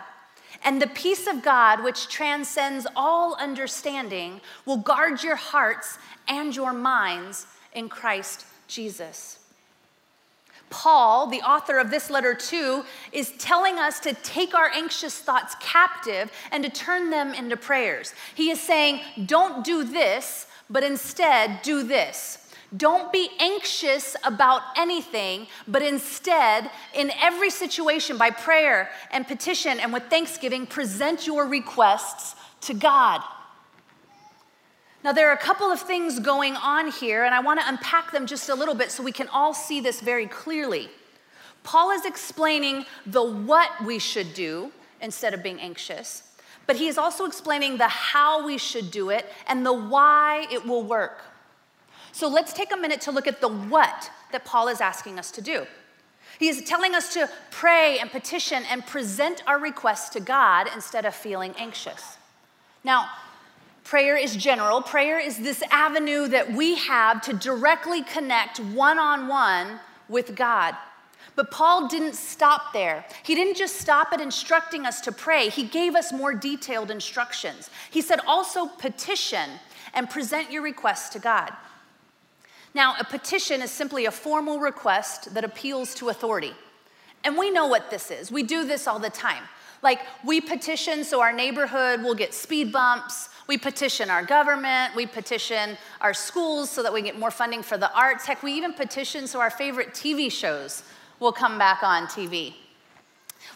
And 0.64 0.80
the 0.80 0.86
peace 0.86 1.26
of 1.26 1.42
God, 1.42 1.84
which 1.84 2.08
transcends 2.08 2.86
all 2.96 3.34
understanding, 3.34 4.40
will 4.64 4.78
guard 4.78 5.22
your 5.22 5.36
hearts 5.36 5.98
and 6.26 6.56
your 6.56 6.72
minds 6.72 7.46
in 7.74 7.90
Christ 7.90 8.46
Jesus. 8.66 9.39
Paul, 10.70 11.26
the 11.26 11.42
author 11.42 11.78
of 11.78 11.90
this 11.90 12.08
letter 12.08 12.32
too, 12.34 12.84
is 13.12 13.32
telling 13.38 13.78
us 13.78 14.00
to 14.00 14.14
take 14.14 14.54
our 14.54 14.70
anxious 14.70 15.18
thoughts 15.18 15.54
captive 15.60 16.32
and 16.52 16.64
to 16.64 16.70
turn 16.70 17.10
them 17.10 17.34
into 17.34 17.56
prayers. 17.56 18.14
He 18.34 18.50
is 18.50 18.60
saying, 18.60 19.00
don't 19.26 19.64
do 19.64 19.84
this, 19.84 20.46
but 20.70 20.82
instead 20.82 21.60
do 21.62 21.82
this. 21.82 22.38
Don't 22.76 23.12
be 23.12 23.28
anxious 23.40 24.14
about 24.22 24.62
anything, 24.76 25.48
but 25.66 25.82
instead, 25.82 26.70
in 26.94 27.10
every 27.20 27.50
situation, 27.50 28.16
by 28.16 28.30
prayer 28.30 28.90
and 29.10 29.26
petition 29.26 29.80
and 29.80 29.92
with 29.92 30.04
thanksgiving, 30.04 30.66
present 30.66 31.26
your 31.26 31.46
requests 31.46 32.36
to 32.60 32.74
God. 32.74 33.22
Now, 35.02 35.12
there 35.12 35.30
are 35.30 35.34
a 35.34 35.38
couple 35.38 35.66
of 35.70 35.80
things 35.80 36.18
going 36.18 36.56
on 36.56 36.90
here, 36.90 37.24
and 37.24 37.34
I 37.34 37.40
want 37.40 37.58
to 37.60 37.68
unpack 37.68 38.12
them 38.12 38.26
just 38.26 38.50
a 38.50 38.54
little 38.54 38.74
bit 38.74 38.90
so 38.90 39.02
we 39.02 39.12
can 39.12 39.28
all 39.28 39.54
see 39.54 39.80
this 39.80 40.00
very 40.00 40.26
clearly. 40.26 40.88
Paul 41.62 41.90
is 41.90 42.04
explaining 42.04 42.84
the 43.06 43.22
what 43.22 43.70
we 43.84 43.98
should 43.98 44.34
do 44.34 44.72
instead 45.00 45.32
of 45.32 45.42
being 45.42 45.58
anxious, 45.60 46.22
but 46.66 46.76
he 46.76 46.86
is 46.86 46.98
also 46.98 47.24
explaining 47.24 47.78
the 47.78 47.88
how 47.88 48.44
we 48.44 48.58
should 48.58 48.90
do 48.90 49.08
it 49.10 49.26
and 49.46 49.64
the 49.64 49.72
why 49.72 50.46
it 50.50 50.66
will 50.66 50.82
work. 50.82 51.22
So 52.12 52.28
let's 52.28 52.52
take 52.52 52.72
a 52.72 52.76
minute 52.76 53.00
to 53.02 53.10
look 53.10 53.26
at 53.26 53.40
the 53.40 53.48
what 53.48 54.10
that 54.32 54.44
Paul 54.44 54.68
is 54.68 54.80
asking 54.80 55.18
us 55.18 55.30
to 55.32 55.40
do. 55.40 55.66
He 56.38 56.48
is 56.48 56.62
telling 56.62 56.94
us 56.94 57.12
to 57.14 57.28
pray 57.50 57.98
and 57.98 58.10
petition 58.10 58.64
and 58.70 58.86
present 58.86 59.42
our 59.46 59.58
requests 59.58 60.10
to 60.10 60.20
God 60.20 60.68
instead 60.74 61.04
of 61.04 61.14
feeling 61.14 61.54
anxious. 61.58 62.16
Now, 62.82 63.08
Prayer 63.90 64.16
is 64.16 64.36
general. 64.36 64.80
Prayer 64.80 65.18
is 65.18 65.38
this 65.38 65.64
avenue 65.68 66.28
that 66.28 66.52
we 66.52 66.76
have 66.76 67.20
to 67.22 67.32
directly 67.32 68.04
connect 68.04 68.60
one 68.60 69.00
on 69.00 69.26
one 69.26 69.80
with 70.08 70.36
God. 70.36 70.76
But 71.34 71.50
Paul 71.50 71.88
didn't 71.88 72.14
stop 72.14 72.72
there. 72.72 73.04
He 73.24 73.34
didn't 73.34 73.56
just 73.56 73.80
stop 73.80 74.12
at 74.12 74.20
instructing 74.20 74.86
us 74.86 75.00
to 75.00 75.10
pray, 75.10 75.48
he 75.48 75.64
gave 75.64 75.96
us 75.96 76.12
more 76.12 76.32
detailed 76.32 76.92
instructions. 76.92 77.68
He 77.90 78.00
said, 78.00 78.20
also 78.28 78.66
petition 78.66 79.50
and 79.92 80.08
present 80.08 80.52
your 80.52 80.62
requests 80.62 81.08
to 81.08 81.18
God. 81.18 81.52
Now, 82.72 82.94
a 83.00 83.02
petition 83.02 83.60
is 83.60 83.72
simply 83.72 84.06
a 84.06 84.12
formal 84.12 84.60
request 84.60 85.34
that 85.34 85.42
appeals 85.42 85.96
to 85.96 86.10
authority. 86.10 86.52
And 87.24 87.36
we 87.36 87.50
know 87.50 87.66
what 87.66 87.90
this 87.90 88.12
is. 88.12 88.30
We 88.30 88.44
do 88.44 88.64
this 88.64 88.86
all 88.86 89.00
the 89.00 89.10
time. 89.10 89.42
Like, 89.82 90.00
we 90.24 90.40
petition 90.40 91.04
so 91.04 91.20
our 91.20 91.32
neighborhood 91.32 92.02
will 92.02 92.14
get 92.14 92.34
speed 92.34 92.70
bumps, 92.70 93.30
we 93.46 93.56
petition 93.56 94.10
our 94.10 94.24
government, 94.24 94.94
we 94.94 95.06
petition 95.06 95.76
our 96.00 96.14
schools 96.14 96.70
so 96.70 96.82
that 96.82 96.92
we 96.92 97.02
get 97.02 97.18
more 97.18 97.30
funding 97.30 97.62
for 97.62 97.78
the 97.78 97.92
arts. 97.98 98.26
Heck, 98.26 98.42
we 98.42 98.52
even 98.52 98.72
petition 98.74 99.26
so 99.26 99.40
our 99.40 99.50
favorite 99.50 99.94
TV 99.94 100.30
shows 100.30 100.82
will 101.18 101.32
come 101.32 101.58
back 101.58 101.82
on 101.82 102.06
TV. 102.06 102.54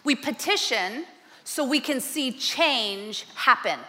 We 0.03 0.15
petition 0.15 1.05
so 1.43 1.63
we 1.63 1.79
can 1.79 2.01
see 2.01 2.31
change 2.31 3.25
happen. 3.35 3.79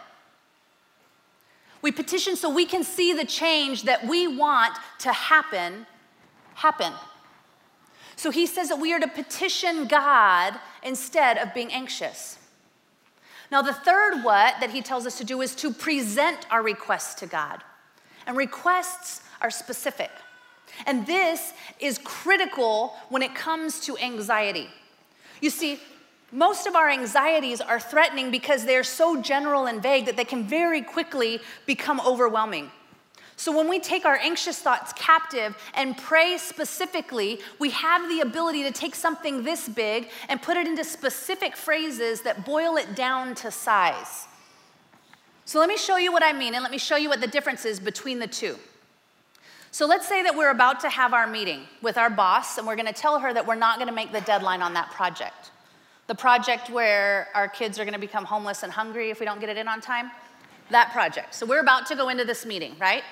We 1.82 1.92
petition 1.92 2.36
so 2.36 2.50
we 2.50 2.66
can 2.66 2.84
see 2.84 3.12
the 3.12 3.24
change 3.24 3.82
that 3.84 4.06
we 4.06 4.26
want 4.26 4.76
to 5.00 5.12
happen 5.12 5.86
happen. 6.54 6.92
So 8.16 8.30
he 8.30 8.46
says 8.46 8.70
that 8.70 8.80
we 8.80 8.92
are 8.92 9.00
to 9.00 9.08
petition 9.08 9.86
God 9.86 10.54
instead 10.82 11.36
of 11.38 11.52
being 11.52 11.72
anxious. 11.72 12.38
Now, 13.52 13.62
the 13.62 13.74
third 13.74 14.24
what 14.24 14.56
that 14.60 14.70
he 14.70 14.82
tells 14.82 15.06
us 15.06 15.18
to 15.18 15.24
do 15.24 15.40
is 15.42 15.54
to 15.56 15.72
present 15.72 16.46
our 16.50 16.62
requests 16.62 17.14
to 17.16 17.26
God. 17.26 17.62
And 18.26 18.36
requests 18.36 19.22
are 19.40 19.50
specific. 19.50 20.10
And 20.86 21.06
this 21.06 21.52
is 21.78 21.98
critical 21.98 22.94
when 23.08 23.22
it 23.22 23.34
comes 23.34 23.80
to 23.80 23.96
anxiety. 23.98 24.68
You 25.40 25.50
see, 25.50 25.80
most 26.32 26.66
of 26.66 26.74
our 26.74 26.90
anxieties 26.90 27.60
are 27.60 27.78
threatening 27.78 28.30
because 28.30 28.64
they're 28.64 28.82
so 28.82 29.22
general 29.22 29.66
and 29.66 29.80
vague 29.82 30.06
that 30.06 30.16
they 30.16 30.24
can 30.24 30.44
very 30.44 30.82
quickly 30.82 31.40
become 31.66 32.00
overwhelming. 32.00 32.70
So, 33.38 33.54
when 33.54 33.68
we 33.68 33.78
take 33.78 34.06
our 34.06 34.16
anxious 34.16 34.58
thoughts 34.58 34.94
captive 34.94 35.56
and 35.74 35.96
pray 35.96 36.38
specifically, 36.38 37.40
we 37.58 37.68
have 37.70 38.08
the 38.08 38.20
ability 38.20 38.62
to 38.62 38.70
take 38.70 38.94
something 38.94 39.44
this 39.44 39.68
big 39.68 40.08
and 40.30 40.40
put 40.40 40.56
it 40.56 40.66
into 40.66 40.82
specific 40.84 41.54
phrases 41.54 42.22
that 42.22 42.46
boil 42.46 42.76
it 42.76 42.96
down 42.96 43.34
to 43.36 43.50
size. 43.50 44.26
So, 45.44 45.60
let 45.60 45.68
me 45.68 45.76
show 45.76 45.98
you 45.98 46.12
what 46.12 46.22
I 46.22 46.32
mean 46.32 46.54
and 46.54 46.62
let 46.62 46.72
me 46.72 46.78
show 46.78 46.96
you 46.96 47.10
what 47.10 47.20
the 47.20 47.26
difference 47.26 47.66
is 47.66 47.78
between 47.78 48.20
the 48.20 48.26
two. 48.26 48.56
So, 49.70 49.86
let's 49.86 50.08
say 50.08 50.22
that 50.22 50.34
we're 50.34 50.50
about 50.50 50.80
to 50.80 50.88
have 50.88 51.12
our 51.12 51.26
meeting 51.26 51.64
with 51.82 51.98
our 51.98 52.08
boss 52.08 52.56
and 52.56 52.66
we're 52.66 52.76
gonna 52.76 52.94
tell 52.94 53.18
her 53.18 53.34
that 53.34 53.46
we're 53.46 53.54
not 53.54 53.78
gonna 53.78 53.92
make 53.92 54.12
the 54.12 54.22
deadline 54.22 54.62
on 54.62 54.72
that 54.74 54.90
project. 54.92 55.50
The 56.06 56.14
project 56.14 56.70
where 56.70 57.28
our 57.34 57.48
kids 57.48 57.78
are 57.78 57.84
gonna 57.84 57.98
become 57.98 58.24
homeless 58.24 58.62
and 58.62 58.72
hungry 58.72 59.10
if 59.10 59.20
we 59.20 59.26
don't 59.26 59.40
get 59.40 59.50
it 59.50 59.58
in 59.58 59.68
on 59.68 59.82
time. 59.82 60.10
That 60.70 60.90
project. 60.92 61.34
So, 61.34 61.44
we're 61.44 61.60
about 61.60 61.84
to 61.88 61.96
go 61.96 62.08
into 62.08 62.24
this 62.24 62.46
meeting, 62.46 62.74
right? 62.80 63.04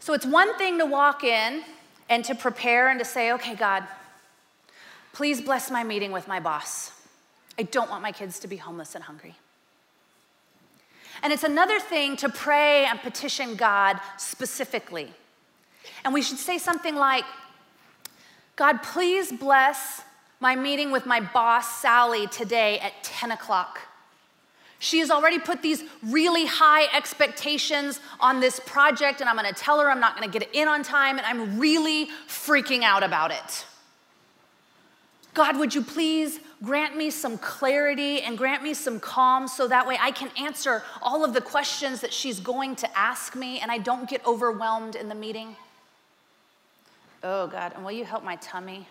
So 0.00 0.14
it's 0.14 0.26
one 0.26 0.56
thing 0.56 0.78
to 0.78 0.86
walk 0.86 1.24
in 1.24 1.62
and 2.08 2.24
to 2.24 2.34
prepare 2.34 2.88
and 2.88 2.98
to 2.98 3.04
say, 3.04 3.32
okay, 3.32 3.54
God, 3.54 3.84
please 5.12 5.40
bless 5.40 5.70
my 5.70 5.84
meeting 5.84 6.12
with 6.12 6.28
my 6.28 6.40
boss. 6.40 6.92
I 7.58 7.62
don't 7.64 7.90
want 7.90 8.02
my 8.02 8.12
kids 8.12 8.38
to 8.40 8.48
be 8.48 8.56
homeless 8.56 8.94
and 8.94 9.04
hungry. 9.04 9.34
And 11.22 11.32
it's 11.32 11.44
another 11.44 11.80
thing 11.80 12.16
to 12.18 12.28
pray 12.28 12.84
and 12.84 13.00
petition 13.00 13.56
God 13.56 13.98
specifically. 14.16 15.10
And 16.04 16.14
we 16.14 16.22
should 16.22 16.38
say 16.38 16.58
something 16.58 16.94
like, 16.94 17.24
God, 18.54 18.82
please 18.82 19.32
bless 19.32 20.02
my 20.40 20.54
meeting 20.54 20.92
with 20.92 21.06
my 21.06 21.20
boss, 21.20 21.80
Sally, 21.80 22.28
today 22.28 22.78
at 22.78 22.92
10 23.02 23.32
o'clock. 23.32 23.80
She 24.78 25.00
has 25.00 25.10
already 25.10 25.38
put 25.38 25.60
these 25.60 25.82
really 26.02 26.46
high 26.46 26.84
expectations 26.96 28.00
on 28.20 28.40
this 28.40 28.60
project, 28.60 29.20
and 29.20 29.28
I'm 29.28 29.36
gonna 29.36 29.52
tell 29.52 29.80
her 29.80 29.90
I'm 29.90 30.00
not 30.00 30.14
gonna 30.14 30.28
get 30.28 30.42
it 30.42 30.50
in 30.52 30.68
on 30.68 30.82
time, 30.82 31.18
and 31.18 31.26
I'm 31.26 31.58
really 31.58 32.08
freaking 32.28 32.82
out 32.82 33.02
about 33.02 33.32
it. 33.32 33.66
God, 35.34 35.56
would 35.58 35.74
you 35.74 35.82
please 35.82 36.40
grant 36.64 36.96
me 36.96 37.10
some 37.10 37.38
clarity 37.38 38.22
and 38.22 38.36
grant 38.36 38.62
me 38.62 38.74
some 38.74 38.98
calm 38.98 39.46
so 39.46 39.68
that 39.68 39.86
way 39.86 39.96
I 40.00 40.10
can 40.10 40.30
answer 40.36 40.82
all 41.00 41.24
of 41.24 41.32
the 41.32 41.40
questions 41.40 42.00
that 42.00 42.12
she's 42.12 42.40
going 42.40 42.74
to 42.76 42.98
ask 42.98 43.36
me 43.36 43.60
and 43.60 43.70
I 43.70 43.78
don't 43.78 44.08
get 44.08 44.26
overwhelmed 44.26 44.96
in 44.96 45.08
the 45.08 45.14
meeting? 45.14 45.54
Oh, 47.22 47.46
God, 47.46 47.72
and 47.74 47.84
will 47.84 47.92
you 47.92 48.04
help 48.04 48.24
my 48.24 48.36
tummy? 48.36 48.88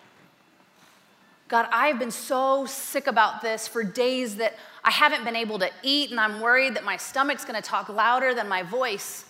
God, 1.48 1.66
I've 1.72 1.98
been 1.98 2.10
so 2.10 2.66
sick 2.66 3.06
about 3.06 3.40
this 3.40 3.66
for 3.66 3.82
days 3.82 4.36
that 4.36 4.54
I 4.84 4.90
haven't 4.90 5.24
been 5.24 5.36
able 5.36 5.58
to 5.60 5.70
eat, 5.82 6.10
and 6.10 6.20
I'm 6.20 6.40
worried 6.40 6.76
that 6.76 6.84
my 6.84 6.98
stomach's 6.98 7.46
gonna 7.46 7.62
talk 7.62 7.88
louder 7.88 8.34
than 8.34 8.48
my 8.48 8.62
voice. 8.62 9.24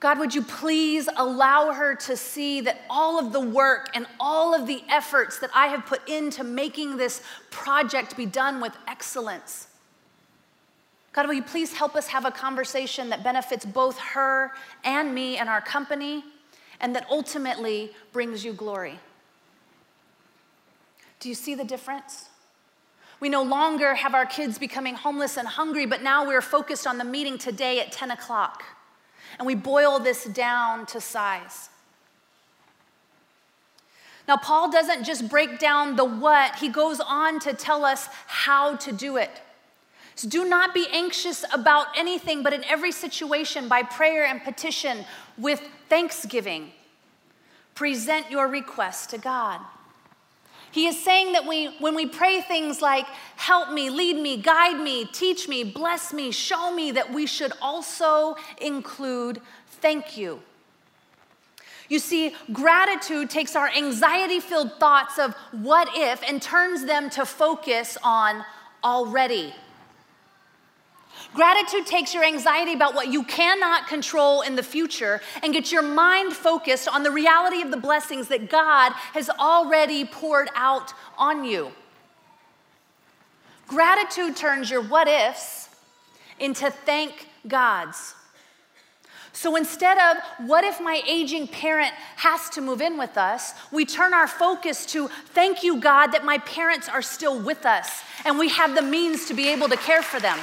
God, 0.00 0.18
would 0.18 0.34
you 0.34 0.42
please 0.42 1.08
allow 1.14 1.72
her 1.72 1.94
to 1.94 2.16
see 2.16 2.62
that 2.62 2.80
all 2.88 3.18
of 3.18 3.32
the 3.32 3.40
work 3.40 3.90
and 3.94 4.06
all 4.18 4.54
of 4.54 4.66
the 4.66 4.82
efforts 4.88 5.38
that 5.40 5.50
I 5.54 5.66
have 5.66 5.86
put 5.86 6.08
into 6.08 6.42
making 6.42 6.96
this 6.96 7.22
project 7.50 8.16
be 8.16 8.26
done 8.26 8.60
with 8.60 8.76
excellence? 8.88 9.68
God, 11.12 11.26
will 11.26 11.34
you 11.34 11.42
please 11.42 11.74
help 11.74 11.94
us 11.94 12.08
have 12.08 12.24
a 12.24 12.30
conversation 12.30 13.10
that 13.10 13.22
benefits 13.22 13.64
both 13.64 13.98
her 13.98 14.52
and 14.84 15.14
me 15.14 15.36
and 15.36 15.48
our 15.48 15.60
company, 15.60 16.24
and 16.80 16.96
that 16.96 17.06
ultimately 17.10 17.92
brings 18.12 18.44
you 18.44 18.54
glory? 18.54 18.98
Do 21.20 21.28
you 21.28 21.34
see 21.34 21.54
the 21.54 21.64
difference? 21.64 22.30
We 23.20 23.28
no 23.28 23.42
longer 23.42 23.94
have 23.94 24.14
our 24.14 24.24
kids 24.24 24.58
becoming 24.58 24.94
homeless 24.94 25.36
and 25.36 25.46
hungry, 25.46 25.84
but 25.84 26.02
now 26.02 26.26
we're 26.26 26.40
focused 26.40 26.86
on 26.86 26.96
the 26.96 27.04
meeting 27.04 27.36
today 27.36 27.78
at 27.78 27.92
10 27.92 28.10
o'clock. 28.10 28.64
And 29.38 29.46
we 29.46 29.54
boil 29.54 29.98
this 29.98 30.24
down 30.24 30.86
to 30.86 31.00
size. 31.00 31.68
Now, 34.26 34.38
Paul 34.38 34.70
doesn't 34.70 35.04
just 35.04 35.28
break 35.28 35.58
down 35.58 35.96
the 35.96 36.04
what, 36.04 36.56
he 36.56 36.68
goes 36.68 37.00
on 37.00 37.40
to 37.40 37.52
tell 37.52 37.84
us 37.84 38.08
how 38.26 38.76
to 38.76 38.92
do 38.92 39.16
it. 39.16 39.42
So 40.14 40.28
do 40.28 40.44
not 40.44 40.72
be 40.72 40.86
anxious 40.92 41.44
about 41.52 41.86
anything, 41.96 42.42
but 42.42 42.52
in 42.52 42.64
every 42.64 42.92
situation, 42.92 43.68
by 43.68 43.82
prayer 43.82 44.24
and 44.24 44.42
petition, 44.42 45.04
with 45.36 45.62
thanksgiving, 45.88 46.72
present 47.74 48.30
your 48.30 48.46
request 48.46 49.10
to 49.10 49.18
God. 49.18 49.60
He 50.72 50.86
is 50.86 51.02
saying 51.02 51.32
that 51.32 51.46
we, 51.46 51.66
when 51.78 51.94
we 51.94 52.06
pray 52.06 52.40
things 52.42 52.80
like, 52.80 53.06
help 53.36 53.72
me, 53.72 53.90
lead 53.90 54.16
me, 54.16 54.36
guide 54.36 54.80
me, 54.80 55.04
teach 55.04 55.48
me, 55.48 55.64
bless 55.64 56.12
me, 56.12 56.30
show 56.30 56.72
me, 56.72 56.92
that 56.92 57.12
we 57.12 57.26
should 57.26 57.52
also 57.60 58.36
include 58.60 59.40
thank 59.66 60.16
you. 60.16 60.40
You 61.88 61.98
see, 61.98 62.36
gratitude 62.52 63.30
takes 63.30 63.56
our 63.56 63.68
anxiety 63.76 64.38
filled 64.38 64.78
thoughts 64.78 65.18
of 65.18 65.34
what 65.50 65.88
if 65.94 66.22
and 66.22 66.40
turns 66.40 66.84
them 66.84 67.10
to 67.10 67.26
focus 67.26 67.98
on 68.04 68.44
already. 68.84 69.52
Gratitude 71.34 71.86
takes 71.86 72.12
your 72.12 72.24
anxiety 72.24 72.72
about 72.72 72.94
what 72.94 73.08
you 73.08 73.22
cannot 73.22 73.86
control 73.86 74.42
in 74.42 74.56
the 74.56 74.62
future 74.62 75.20
and 75.42 75.52
gets 75.52 75.70
your 75.70 75.82
mind 75.82 76.32
focused 76.32 76.88
on 76.88 77.04
the 77.04 77.10
reality 77.10 77.62
of 77.62 77.70
the 77.70 77.76
blessings 77.76 78.28
that 78.28 78.50
God 78.50 78.92
has 79.12 79.30
already 79.30 80.04
poured 80.04 80.48
out 80.56 80.92
on 81.16 81.44
you. 81.44 81.70
Gratitude 83.68 84.36
turns 84.36 84.70
your 84.70 84.82
what 84.82 85.06
ifs 85.06 85.68
into 86.40 86.68
thank 86.70 87.28
God's. 87.46 88.14
So 89.32 89.54
instead 89.54 89.96
of 89.98 90.48
what 90.48 90.64
if 90.64 90.80
my 90.80 91.00
aging 91.06 91.46
parent 91.46 91.92
has 92.16 92.50
to 92.50 92.60
move 92.60 92.80
in 92.80 92.98
with 92.98 93.16
us, 93.16 93.54
we 93.70 93.86
turn 93.86 94.12
our 94.12 94.26
focus 94.26 94.84
to 94.86 95.06
thank 95.06 95.62
you, 95.62 95.80
God, 95.80 96.08
that 96.08 96.24
my 96.24 96.38
parents 96.38 96.88
are 96.88 97.02
still 97.02 97.40
with 97.40 97.64
us 97.64 98.02
and 98.24 98.36
we 98.36 98.48
have 98.48 98.74
the 98.74 98.82
means 98.82 99.26
to 99.26 99.34
be 99.34 99.48
able 99.48 99.68
to 99.68 99.76
care 99.76 100.02
for 100.02 100.18
them. 100.18 100.38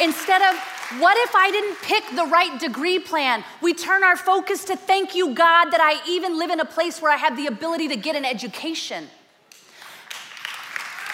Instead 0.00 0.42
of, 0.42 0.58
what 1.00 1.16
if 1.18 1.34
I 1.34 1.50
didn't 1.50 1.78
pick 1.82 2.04
the 2.14 2.26
right 2.26 2.60
degree 2.60 2.98
plan? 2.98 3.42
We 3.60 3.74
turn 3.74 4.04
our 4.04 4.16
focus 4.16 4.64
to 4.66 4.76
thank 4.76 5.14
you, 5.14 5.34
God, 5.34 5.70
that 5.70 5.80
I 5.80 6.00
even 6.08 6.38
live 6.38 6.50
in 6.50 6.60
a 6.60 6.64
place 6.64 7.02
where 7.02 7.10
I 7.10 7.16
have 7.16 7.36
the 7.36 7.46
ability 7.46 7.88
to 7.88 7.96
get 7.96 8.14
an 8.14 8.24
education. 8.24 9.08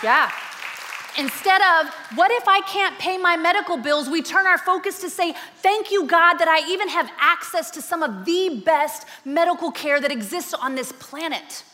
Yeah. 0.03 0.31
Instead 1.19 1.61
of, 1.61 1.93
what 2.17 2.31
if 2.33 2.49
I 2.49 2.61
can't 2.63 2.99
pay 2.99 3.19
my 3.19 3.37
medical 3.37 3.77
bills? 3.77 4.09
We 4.09 4.23
turn 4.23 4.47
our 4.47 4.59
focus 4.59 5.01
to 5.01 5.11
say, 5.11 5.35
thank 5.57 5.91
you, 5.91 6.07
God, 6.07 6.39
that 6.39 6.49
I 6.49 6.71
even 6.71 6.89
have 6.89 7.11
access 7.19 7.71
to 7.73 7.83
some 7.83 8.03
of 8.03 8.25
the 8.25 8.63
best 8.65 9.07
medical 9.25 9.71
care 9.71 10.01
that 10.01 10.11
exists 10.11 10.55
on 10.55 10.75
this 10.75 10.91
planet. 10.93 11.65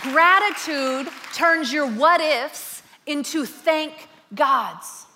Gratitude 0.00 1.08
turns 1.32 1.72
your 1.72 1.88
what 1.88 2.20
ifs 2.20 2.82
into 3.06 3.44
thank 3.44 4.08
God's. 4.34 5.06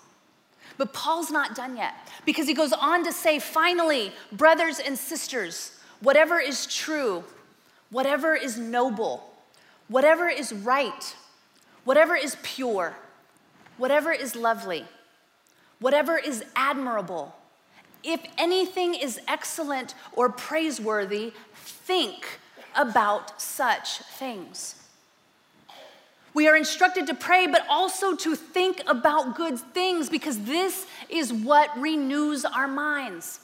But 0.77 0.93
Paul's 0.93 1.31
not 1.31 1.55
done 1.55 1.77
yet 1.77 1.93
because 2.25 2.47
he 2.47 2.53
goes 2.53 2.73
on 2.73 3.03
to 3.05 3.13
say, 3.13 3.39
finally, 3.39 4.11
brothers 4.31 4.79
and 4.79 4.97
sisters, 4.97 5.77
whatever 6.01 6.39
is 6.39 6.65
true, 6.65 7.23
whatever 7.89 8.35
is 8.35 8.57
noble, 8.57 9.33
whatever 9.87 10.27
is 10.27 10.51
right, 10.51 11.15
whatever 11.85 12.15
is 12.15 12.35
pure, 12.43 12.95
whatever 13.77 14.11
is 14.11 14.35
lovely, 14.35 14.85
whatever 15.79 16.17
is 16.17 16.43
admirable, 16.55 17.35
if 18.03 18.21
anything 18.37 18.93
is 18.93 19.19
excellent 19.27 19.95
or 20.13 20.29
praiseworthy, 20.29 21.33
think 21.55 22.39
about 22.75 23.41
such 23.41 23.99
things. 23.99 24.84
We 26.35 26.49
are 26.49 26.55
instructed 26.57 27.07
to 27.07 27.13
pray, 27.13 27.47
but 27.47 27.65
also 27.69 28.13
to 28.17 28.35
think 28.35 28.83
about 28.87 29.37
good 29.37 29.57
things 29.57 30.09
because 30.09 30.37
this 30.43 30.85
is 31.09 31.31
what 31.31 31.69
renews 31.79 32.43
our 32.43 32.67
minds. 32.67 33.39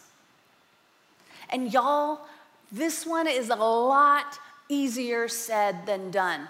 And 1.50 1.72
y'all, 1.72 2.20
this 2.70 3.06
one 3.06 3.28
is 3.28 3.50
a 3.50 3.56
lot 3.56 4.38
easier 4.68 5.30
said 5.30 5.86
than 5.86 6.12
done. 6.12 6.50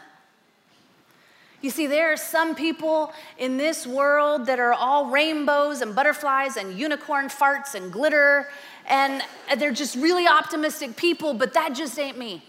You 1.62 1.69
see, 1.69 1.86
there 1.86 2.12
are 2.12 2.17
some 2.17 2.56
people 2.56 3.13
in 3.38 3.58
this 3.58 3.86
world 3.86 4.47
that 4.47 4.60
are 4.60 4.73
all 4.73 5.12
rainbows 5.12 5.82
and 5.82 5.93
butterflies 5.93 6.58
and 6.58 6.75
unicorn 6.77 7.27
farts 7.27 7.75
and 7.75 7.93
glitter, 7.93 8.49
and 8.88 9.21
they're 9.58 9.71
just 9.71 9.95
really 9.95 10.25
optimistic 10.25 10.95
people, 10.95 11.36
but 11.36 11.54
that 11.54 11.75
just 11.75 11.99
ain't 11.99 12.17
me. 12.17 12.43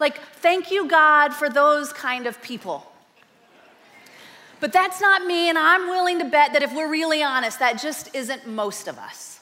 Like, 0.00 0.18
thank 0.36 0.70
you, 0.70 0.88
God, 0.88 1.34
for 1.34 1.50
those 1.50 1.92
kind 1.92 2.26
of 2.26 2.40
people. 2.40 2.90
But 4.60 4.72
that's 4.72 5.00
not 5.00 5.26
me, 5.26 5.48
and 5.48 5.58
I'm 5.58 5.88
willing 5.88 6.18
to 6.18 6.24
bet 6.24 6.52
that 6.54 6.62
if 6.62 6.74
we're 6.74 6.90
really 6.90 7.22
honest, 7.22 7.58
that 7.58 7.80
just 7.80 8.14
isn't 8.14 8.46
most 8.46 8.88
of 8.88 8.98
us. 8.98 9.40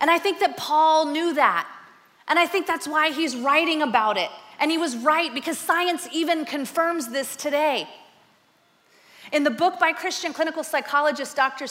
And 0.00 0.10
I 0.10 0.18
think 0.18 0.40
that 0.40 0.56
Paul 0.56 1.06
knew 1.06 1.34
that. 1.34 1.68
And 2.28 2.38
I 2.38 2.46
think 2.46 2.66
that's 2.66 2.86
why 2.86 3.10
he's 3.10 3.36
writing 3.36 3.82
about 3.82 4.16
it. 4.16 4.30
And 4.58 4.70
he 4.70 4.78
was 4.78 4.96
right 4.96 5.32
because 5.32 5.58
science 5.58 6.08
even 6.12 6.44
confirms 6.44 7.08
this 7.08 7.36
today. 7.36 7.88
In 9.32 9.42
the 9.42 9.50
book 9.50 9.80
by 9.80 9.92
Christian 9.92 10.32
clinical 10.32 10.62
psychologist 10.62 11.34
Dr. 11.34 11.66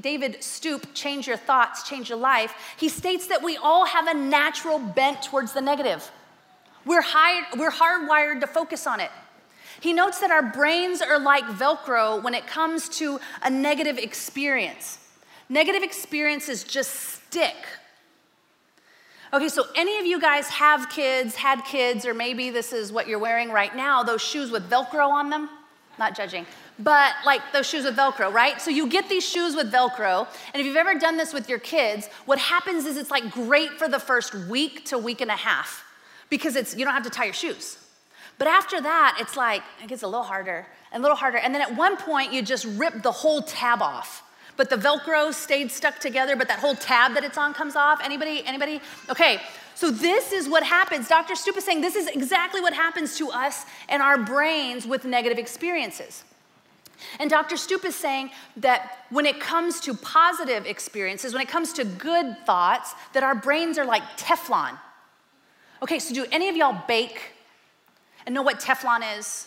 David 0.00 0.42
Stoop, 0.42 0.94
Change 0.94 1.26
Your 1.26 1.38
Thoughts, 1.38 1.88
Change 1.88 2.10
Your 2.10 2.18
Life, 2.18 2.52
he 2.78 2.88
states 2.88 3.26
that 3.28 3.42
we 3.42 3.56
all 3.56 3.86
have 3.86 4.06
a 4.08 4.14
natural 4.14 4.78
bent 4.78 5.22
towards 5.22 5.52
the 5.52 5.60
negative. 5.60 6.10
We're, 6.84 7.02
hired, 7.02 7.58
we're 7.58 7.70
hardwired 7.70 8.40
to 8.40 8.46
focus 8.46 8.86
on 8.86 9.00
it. 9.00 9.10
He 9.80 9.92
notes 9.92 10.20
that 10.20 10.30
our 10.30 10.42
brains 10.42 11.00
are 11.00 11.18
like 11.18 11.44
Velcro 11.44 12.22
when 12.22 12.34
it 12.34 12.46
comes 12.46 12.88
to 12.98 13.20
a 13.42 13.50
negative 13.50 13.98
experience. 13.98 14.98
Negative 15.48 15.82
experiences 15.82 16.64
just 16.64 16.90
stick. 16.90 17.54
Okay, 19.32 19.48
so 19.48 19.64
any 19.76 19.98
of 19.98 20.06
you 20.06 20.20
guys 20.20 20.48
have 20.48 20.88
kids, 20.88 21.34
had 21.34 21.62
kids, 21.62 22.06
or 22.06 22.14
maybe 22.14 22.50
this 22.50 22.72
is 22.72 22.90
what 22.90 23.08
you're 23.08 23.18
wearing 23.18 23.50
right 23.50 23.74
now, 23.76 24.02
those 24.02 24.22
shoes 24.22 24.50
with 24.50 24.70
Velcro 24.70 25.08
on 25.08 25.28
them? 25.28 25.50
Not 25.98 26.16
judging, 26.16 26.46
but 26.78 27.12
like 27.26 27.42
those 27.52 27.68
shoes 27.68 27.84
with 27.84 27.96
Velcro, 27.96 28.32
right? 28.32 28.60
So 28.60 28.70
you 28.70 28.88
get 28.88 29.08
these 29.08 29.28
shoes 29.28 29.54
with 29.54 29.70
Velcro, 29.70 30.26
and 30.54 30.60
if 30.60 30.66
you've 30.66 30.76
ever 30.76 30.94
done 30.94 31.16
this 31.16 31.34
with 31.34 31.48
your 31.48 31.58
kids, 31.58 32.08
what 32.24 32.38
happens 32.38 32.86
is 32.86 32.96
it's 32.96 33.10
like 33.10 33.30
great 33.30 33.72
for 33.72 33.88
the 33.88 33.98
first 33.98 34.34
week 34.34 34.86
to 34.86 34.98
week 34.98 35.20
and 35.20 35.30
a 35.30 35.36
half 35.36 35.84
because 36.30 36.56
it's 36.56 36.74
you 36.74 36.84
don't 36.84 36.94
have 36.94 37.02
to 37.04 37.10
tie 37.10 37.24
your 37.24 37.34
shoes. 37.34 37.78
But 38.38 38.46
after 38.48 38.80
that, 38.80 39.18
it's 39.20 39.36
like, 39.36 39.62
it 39.82 39.88
gets 39.88 40.02
a 40.02 40.06
little 40.06 40.22
harder 40.22 40.66
and 40.92 41.00
a 41.00 41.02
little 41.02 41.16
harder. 41.16 41.38
And 41.38 41.54
then 41.54 41.60
at 41.60 41.76
one 41.76 41.96
point, 41.96 42.32
you 42.32 42.40
just 42.40 42.64
rip 42.64 43.02
the 43.02 43.12
whole 43.12 43.42
tab 43.42 43.82
off. 43.82 44.22
But 44.56 44.70
the 44.70 44.76
Velcro 44.76 45.32
stayed 45.32 45.70
stuck 45.70 46.00
together, 46.00 46.34
but 46.34 46.48
that 46.48 46.58
whole 46.58 46.74
tab 46.74 47.14
that 47.14 47.24
it's 47.24 47.38
on 47.38 47.54
comes 47.54 47.76
off. 47.76 48.00
Anybody? 48.02 48.44
Anybody? 48.44 48.80
Okay, 49.08 49.40
so 49.74 49.90
this 49.90 50.32
is 50.32 50.48
what 50.48 50.64
happens. 50.64 51.08
Dr. 51.08 51.36
Stoop 51.36 51.56
is 51.56 51.64
saying 51.64 51.80
this 51.80 51.94
is 51.94 52.08
exactly 52.08 52.60
what 52.60 52.72
happens 52.72 53.16
to 53.18 53.30
us 53.30 53.66
and 53.88 54.02
our 54.02 54.18
brains 54.18 54.86
with 54.86 55.04
negative 55.04 55.38
experiences. 55.38 56.24
And 57.20 57.30
Dr. 57.30 57.56
Stoop 57.56 57.84
is 57.84 57.94
saying 57.94 58.30
that 58.56 59.06
when 59.10 59.26
it 59.26 59.38
comes 59.38 59.80
to 59.82 59.94
positive 59.94 60.66
experiences, 60.66 61.32
when 61.32 61.42
it 61.42 61.48
comes 61.48 61.72
to 61.74 61.84
good 61.84 62.36
thoughts, 62.44 62.94
that 63.12 63.22
our 63.22 63.36
brains 63.36 63.78
are 63.78 63.84
like 63.84 64.02
Teflon. 64.16 64.76
Okay, 65.82 66.00
so 66.00 66.12
do 66.12 66.26
any 66.32 66.48
of 66.48 66.56
y'all 66.56 66.82
bake? 66.88 67.34
And 68.28 68.34
know 68.34 68.42
what 68.42 68.60
Teflon 68.60 69.00
is? 69.18 69.46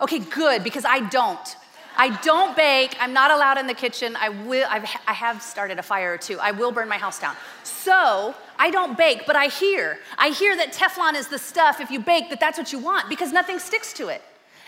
Okay, 0.00 0.18
good, 0.18 0.64
because 0.64 0.84
I 0.84 1.08
don't. 1.10 1.56
I 1.96 2.08
don't 2.22 2.56
bake. 2.56 2.96
I'm 2.98 3.12
not 3.12 3.30
allowed 3.30 3.56
in 3.56 3.68
the 3.68 3.74
kitchen. 3.74 4.16
I 4.16 4.30
will. 4.30 4.66
I've, 4.68 4.82
I 5.06 5.12
have 5.12 5.40
started 5.40 5.78
a 5.78 5.82
fire 5.84 6.14
or 6.14 6.18
two. 6.18 6.40
I 6.40 6.50
will 6.50 6.72
burn 6.72 6.88
my 6.88 6.98
house 6.98 7.20
down. 7.20 7.36
So 7.62 8.34
I 8.58 8.70
don't 8.70 8.98
bake, 8.98 9.26
but 9.28 9.36
I 9.36 9.46
hear. 9.46 10.00
I 10.18 10.30
hear 10.30 10.56
that 10.56 10.72
Teflon 10.72 11.14
is 11.14 11.28
the 11.28 11.38
stuff. 11.38 11.80
If 11.80 11.92
you 11.92 12.00
bake, 12.00 12.30
that 12.30 12.40
that's 12.40 12.58
what 12.58 12.72
you 12.72 12.80
want 12.80 13.08
because 13.08 13.32
nothing 13.32 13.60
sticks 13.60 13.92
to 13.92 14.08
it. 14.08 14.22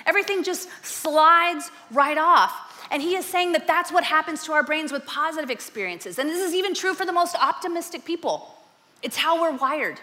Everything 0.07 0.45
just 0.45 0.69
slides 0.85 1.73
right 1.91 2.19
off. 2.19 2.87
And 2.93 3.03
he 3.03 3.17
is 3.17 3.27
saying 3.27 3.51
that 3.53 3.67
that's 3.67 3.91
what 3.91 4.05
happens 4.05 4.45
to 4.45 4.53
our 4.53 4.63
brains 4.63 4.93
with 4.93 5.05
positive 5.05 5.51
experiences. 5.51 6.21
And 6.21 6.31
this 6.31 6.41
is 6.41 6.55
even 6.55 6.75
true 6.75 6.95
for 6.95 7.05
the 7.05 7.13
most 7.13 7.35
optimistic 7.35 8.05
people. 8.05 8.55
It's 9.03 9.17
how 9.17 9.43
we're 9.43 9.57
wired. 9.57 9.99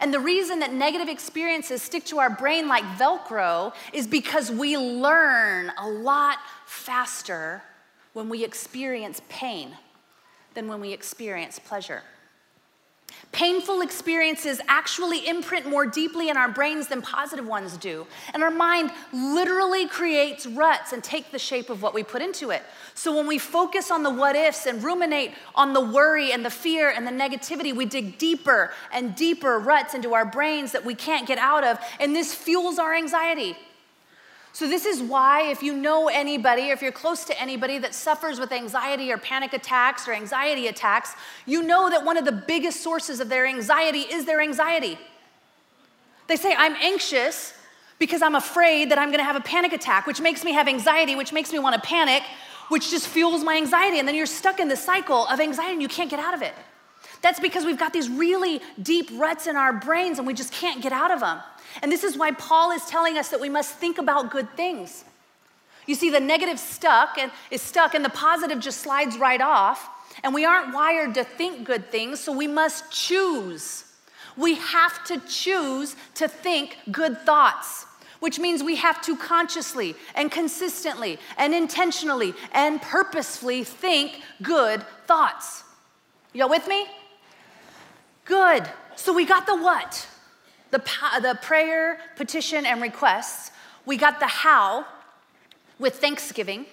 And 0.00 0.12
the 0.12 0.20
reason 0.20 0.60
that 0.60 0.72
negative 0.72 1.08
experiences 1.08 1.82
stick 1.82 2.04
to 2.06 2.18
our 2.18 2.30
brain 2.30 2.68
like 2.68 2.84
Velcro 2.98 3.74
is 3.92 4.06
because 4.06 4.50
we 4.50 4.76
learn 4.76 5.72
a 5.78 5.88
lot 5.88 6.38
faster 6.66 7.62
when 8.12 8.28
we 8.28 8.44
experience 8.44 9.20
pain 9.28 9.76
than 10.54 10.68
when 10.68 10.80
we 10.80 10.92
experience 10.92 11.58
pleasure. 11.58 12.02
Painful 13.32 13.82
experiences 13.82 14.60
actually 14.66 15.28
imprint 15.28 15.66
more 15.66 15.84
deeply 15.84 16.30
in 16.30 16.36
our 16.36 16.48
brains 16.48 16.88
than 16.88 17.02
positive 17.02 17.46
ones 17.46 17.76
do. 17.76 18.06
And 18.32 18.42
our 18.42 18.50
mind 18.50 18.90
literally 19.12 19.86
creates 19.86 20.46
ruts 20.46 20.92
and 20.92 21.04
take 21.04 21.32
the 21.32 21.38
shape 21.38 21.68
of 21.68 21.82
what 21.82 21.92
we 21.92 22.02
put 22.02 22.22
into 22.22 22.50
it. 22.50 22.62
So 22.94 23.14
when 23.14 23.26
we 23.26 23.38
focus 23.38 23.90
on 23.90 24.02
the 24.02 24.10
what 24.10 24.36
ifs 24.36 24.66
and 24.66 24.82
ruminate 24.82 25.32
on 25.54 25.72
the 25.74 25.80
worry 25.80 26.32
and 26.32 26.44
the 26.44 26.50
fear 26.50 26.90
and 26.90 27.06
the 27.06 27.10
negativity, 27.10 27.74
we 27.76 27.84
dig 27.84 28.16
deeper 28.16 28.72
and 28.92 29.14
deeper 29.14 29.58
ruts 29.58 29.92
into 29.92 30.14
our 30.14 30.24
brains 30.24 30.72
that 30.72 30.84
we 30.84 30.94
can't 30.94 31.26
get 31.26 31.38
out 31.38 31.64
of. 31.64 31.78
And 32.00 32.16
this 32.16 32.34
fuels 32.34 32.78
our 32.78 32.94
anxiety. 32.94 33.56
So, 34.56 34.66
this 34.66 34.86
is 34.86 35.02
why, 35.02 35.50
if 35.50 35.62
you 35.62 35.74
know 35.76 36.08
anybody 36.08 36.70
or 36.70 36.72
if 36.72 36.80
you're 36.80 36.90
close 36.90 37.26
to 37.26 37.38
anybody 37.38 37.76
that 37.76 37.94
suffers 37.94 38.40
with 38.40 38.52
anxiety 38.52 39.12
or 39.12 39.18
panic 39.18 39.52
attacks 39.52 40.08
or 40.08 40.14
anxiety 40.14 40.66
attacks, 40.68 41.14
you 41.44 41.62
know 41.62 41.90
that 41.90 42.06
one 42.06 42.16
of 42.16 42.24
the 42.24 42.32
biggest 42.32 42.82
sources 42.82 43.20
of 43.20 43.28
their 43.28 43.44
anxiety 43.46 43.98
is 43.98 44.24
their 44.24 44.40
anxiety. 44.40 44.96
They 46.26 46.36
say, 46.36 46.54
I'm 46.56 46.74
anxious 46.76 47.52
because 47.98 48.22
I'm 48.22 48.34
afraid 48.34 48.90
that 48.92 48.98
I'm 48.98 49.10
gonna 49.10 49.24
have 49.24 49.36
a 49.36 49.42
panic 49.42 49.74
attack, 49.74 50.06
which 50.06 50.22
makes 50.22 50.42
me 50.42 50.54
have 50.54 50.68
anxiety, 50.68 51.16
which 51.16 51.34
makes 51.34 51.52
me 51.52 51.58
wanna 51.58 51.78
panic, 51.78 52.22
which 52.70 52.90
just 52.90 53.08
fuels 53.08 53.44
my 53.44 53.58
anxiety. 53.58 53.98
And 53.98 54.08
then 54.08 54.14
you're 54.14 54.24
stuck 54.24 54.58
in 54.58 54.68
the 54.68 54.76
cycle 54.76 55.26
of 55.26 55.38
anxiety 55.38 55.72
and 55.72 55.82
you 55.82 55.88
can't 55.88 56.08
get 56.08 56.18
out 56.18 56.32
of 56.32 56.40
it. 56.40 56.54
That's 57.22 57.40
because 57.40 57.64
we've 57.64 57.78
got 57.78 57.92
these 57.92 58.08
really 58.08 58.60
deep 58.80 59.10
ruts 59.14 59.46
in 59.46 59.56
our 59.56 59.72
brains 59.72 60.18
and 60.18 60.26
we 60.26 60.34
just 60.34 60.52
can't 60.52 60.82
get 60.82 60.92
out 60.92 61.10
of 61.10 61.20
them. 61.20 61.40
And 61.82 61.90
this 61.90 62.04
is 62.04 62.16
why 62.16 62.30
Paul 62.32 62.72
is 62.72 62.84
telling 62.86 63.18
us 63.18 63.28
that 63.28 63.40
we 63.40 63.48
must 63.48 63.74
think 63.74 63.98
about 63.98 64.30
good 64.30 64.50
things. 64.56 65.04
You 65.86 65.94
see, 65.94 66.10
the 66.10 66.20
negative 66.20 66.58
stuck 66.58 67.16
and 67.18 67.30
is 67.50 67.62
stuck, 67.62 67.94
and 67.94 68.04
the 68.04 68.10
positive 68.10 68.58
just 68.58 68.80
slides 68.80 69.16
right 69.16 69.40
off. 69.40 69.88
And 70.24 70.34
we 70.34 70.44
aren't 70.44 70.74
wired 70.74 71.14
to 71.14 71.24
think 71.24 71.64
good 71.64 71.90
things, 71.90 72.20
so 72.20 72.32
we 72.32 72.46
must 72.46 72.90
choose. 72.90 73.84
We 74.36 74.54
have 74.56 75.04
to 75.04 75.20
choose 75.28 75.94
to 76.14 76.28
think 76.28 76.78
good 76.90 77.18
thoughts, 77.20 77.86
which 78.20 78.38
means 78.38 78.62
we 78.62 78.76
have 78.76 79.00
to 79.02 79.16
consciously 79.16 79.94
and 80.14 80.30
consistently 80.30 81.18
and 81.38 81.54
intentionally 81.54 82.34
and 82.52 82.82
purposefully 82.82 83.62
think 83.62 84.20
good 84.42 84.82
thoughts. 85.06 85.64
Y'all 86.32 86.48
with 86.48 86.66
me? 86.66 86.86
Good. 88.26 88.68
So 88.94 89.14
we 89.14 89.24
got 89.24 89.46
the 89.46 89.56
what? 89.56 90.08
the, 90.70 90.82
the 91.20 91.38
prayer, 91.42 91.98
petition, 92.16 92.66
and 92.66 92.82
requests. 92.82 93.50
We 93.84 93.96
got 93.96 94.20
the 94.20 94.26
how 94.26 94.86
with 95.78 95.96
thanksgiving. 95.96 96.66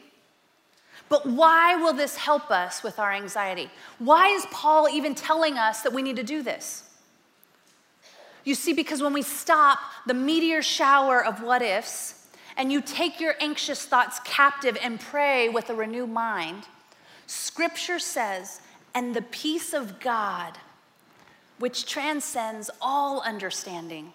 But 1.10 1.26
why 1.26 1.76
will 1.76 1.94
this 1.94 2.16
help 2.16 2.50
us 2.50 2.82
with 2.82 2.98
our 2.98 3.12
anxiety? 3.12 3.70
Why 4.00 4.30
is 4.30 4.46
Paul 4.48 4.90
even 4.90 5.16
telling 5.16 5.58
us 5.58 5.82
that 5.82 5.94
we 5.94 6.02
need 6.02 6.16
to 6.16 6.24
do 6.24 6.42
this? 6.42 6.84
You 8.44 8.56
see, 8.56 8.74
because 8.74 9.02
when 9.02 9.14
we 9.14 9.22
stop 9.22 9.80
the 10.06 10.14
meteor 10.14 10.62
shower 10.62 11.24
of 11.24 11.42
what 11.42 11.62
ifs 11.62 12.28
and 12.58 12.72
you 12.72 12.82
take 12.82 13.20
your 13.20 13.36
anxious 13.40 13.86
thoughts 13.86 14.20
captive 14.26 14.78
and 14.82 15.00
pray 15.00 15.50
with 15.50 15.70
a 15.70 15.74
renewed 15.74 16.10
mind, 16.10 16.64
scripture 17.28 18.00
says, 18.00 18.60
and 18.96 19.16
the 19.16 19.22
peace 19.22 19.74
of 19.74 20.00
God 20.00 20.58
which 21.64 21.86
transcends 21.86 22.70
all 22.82 23.22
understanding, 23.22 24.12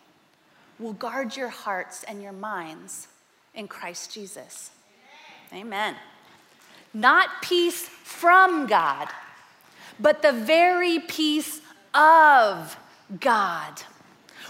will 0.79 0.93
guard 0.93 1.35
your 1.35 1.49
hearts 1.49 2.05
and 2.05 2.23
your 2.23 2.31
minds 2.31 3.09
in 3.55 3.67
Christ 3.67 4.13
Jesus. 4.13 4.71
Amen. 5.51 5.65
Amen. 5.67 5.97
Not 6.93 7.31
peace 7.41 7.89
from 7.89 8.67
God, 8.67 9.09
but 9.99 10.21
the 10.21 10.33
very 10.33 10.99
peace 10.99 11.63
of 11.95 12.77
God, 13.19 13.81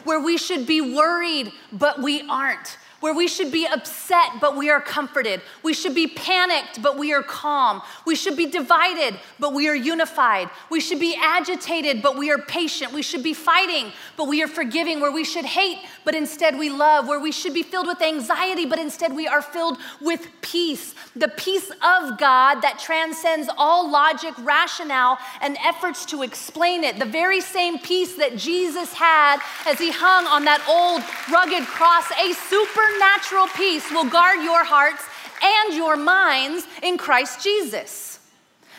where 0.02 0.18
we 0.18 0.37
should 0.37 0.66
be 0.66 0.80
worried, 0.80 1.52
but 1.70 2.02
we 2.02 2.28
aren't 2.28 2.78
where 3.00 3.14
we 3.14 3.28
should 3.28 3.52
be 3.52 3.66
upset, 3.66 4.40
but 4.40 4.56
we 4.56 4.70
are 4.70 4.80
comforted. 4.80 5.40
We 5.62 5.72
should 5.72 5.94
be 5.94 6.08
panicked, 6.08 6.82
but 6.82 6.98
we 6.98 7.12
are 7.12 7.22
calm. 7.22 7.80
We 8.04 8.16
should 8.16 8.37
be 8.37 8.46
divided, 8.46 9.18
but 9.38 9.52
we 9.54 9.68
are 9.68 9.74
unified. 9.74 10.50
We 10.70 10.80
should 10.80 10.98
be 10.98 11.16
agitated, 11.20 12.02
but 12.02 12.16
we 12.16 12.30
are 12.30 12.38
patient. 12.38 12.92
We 12.92 13.02
should 13.02 13.22
be 13.22 13.34
fighting, 13.34 13.92
but 14.16 14.26
we 14.26 14.42
are 14.42 14.48
forgiving. 14.48 15.00
Where 15.00 15.12
we 15.12 15.24
should 15.24 15.44
hate, 15.44 15.78
but 16.04 16.14
instead 16.14 16.58
we 16.58 16.70
love. 16.70 17.06
Where 17.06 17.20
we 17.20 17.30
should 17.30 17.54
be 17.54 17.62
filled 17.62 17.87
with 17.87 18.02
anxiety, 18.02 18.66
but 18.66 18.78
instead 18.78 19.14
we 19.14 19.28
are 19.28 19.42
filled 19.42 19.78
with 20.00 20.26
peace. 20.40 20.94
The 21.14 21.28
peace 21.28 21.70
of 21.70 22.18
God 22.18 22.62
that 22.62 22.80
transcends 22.80 23.48
all 23.56 23.88
logic, 23.90 24.34
rationale, 24.38 25.18
and 25.40 25.56
efforts 25.64 26.04
to 26.06 26.22
explain 26.22 26.82
it. 26.82 26.98
The 26.98 27.04
very 27.04 27.40
same 27.40 27.78
peace 27.78 28.16
that 28.16 28.37
Jesus 28.37 28.92
had 28.92 29.40
as 29.66 29.78
he 29.78 29.92
hung 29.92 30.26
on 30.26 30.44
that 30.46 30.64
old 30.68 31.02
rugged 31.32 31.66
cross, 31.68 32.11
a 32.12 32.32
super 32.32 32.88
supernatural 32.88 33.46
peace 33.48 33.90
will 33.90 34.09
guard 34.09 34.42
your 34.42 34.64
hearts 34.64 35.05
and 35.42 35.74
your 35.74 35.96
minds 35.96 36.66
in 36.83 36.96
Christ 36.96 37.42
Jesus. 37.42 38.20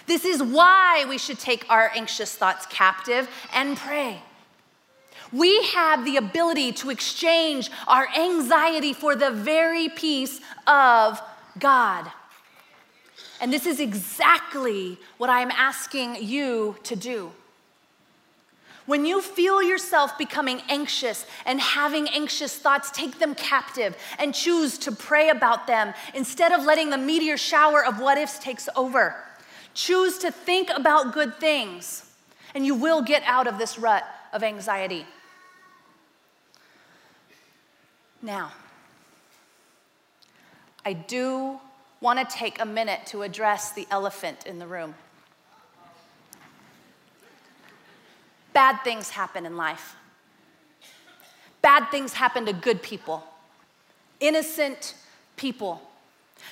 This 0.08 0.26
is 0.26 0.42
why 0.42 1.06
we 1.08 1.18
should 1.18 1.40
take 1.40 1.70
our 1.70 1.92
anxious 1.94 2.36
thoughts 2.36 2.66
captive 2.66 3.30
and 3.54 3.78
pray. 3.78 4.22
We 5.32 5.64
have 5.66 6.06
the 6.06 6.18
ability 6.18 6.72
to 6.74 6.90
exchange 6.90 7.70
our 7.88 8.08
anxiety 8.18 8.94
for 8.94 9.16
the 9.16 9.30
very 9.30 9.90
peace 9.90 10.42
of 10.66 11.22
God. 11.60 12.12
And 13.40 13.54
this 13.54 13.68
is 13.68 13.80
exactly 13.80 14.98
what 15.18 15.30
I'm 15.30 15.52
asking 15.52 16.24
you 16.24 16.76
to 16.84 16.96
do. 16.96 17.32
When 18.90 19.06
you 19.06 19.22
feel 19.22 19.62
yourself 19.62 20.18
becoming 20.18 20.64
anxious 20.68 21.28
and 21.46 21.62
having 21.62 22.10
anxious 22.10 22.58
thoughts, 22.58 22.90
take 22.90 23.20
them 23.20 23.36
captive 23.36 23.96
and 24.18 24.34
choose 24.34 24.80
to 24.80 24.92
pray 24.92 25.30
about 25.30 25.68
them 25.68 25.94
instead 26.16 26.52
of 26.52 26.66
letting 26.66 26.90
the 26.90 26.98
meteor 26.98 27.38
shower 27.38 27.86
of 27.86 28.00
what 28.00 28.18
ifs 28.18 28.40
takes 28.40 28.68
over. 28.76 29.16
Choose 29.76 30.18
to 30.18 30.32
think 30.32 30.72
about 30.76 31.14
good 31.14 31.36
things, 31.36 32.04
and 32.56 32.66
you 32.66 32.74
will 32.74 33.04
get 33.04 33.22
out 33.28 33.46
of 33.46 33.60
this 33.60 33.78
rut 33.78 34.04
of 34.34 34.42
anxiety. 34.42 35.06
Now, 38.24 38.54
I 40.84 40.94
do 40.94 41.60
want 42.02 42.28
to 42.28 42.36
take 42.36 42.60
a 42.60 42.66
minute 42.66 43.02
to 43.10 43.22
address 43.22 43.72
the 43.72 43.86
elephant 43.92 44.48
in 44.48 44.58
the 44.58 44.66
room. 44.66 44.96
Bad 48.54 48.84
things 48.84 49.10
happen 49.10 49.46
in 49.46 49.58
life. 49.58 49.96
Bad 51.62 51.90
things 51.92 52.14
happen 52.14 52.46
to 52.46 52.54
good 52.54 52.82
people, 52.82 53.24
innocent 54.20 54.96
people. 55.36 55.82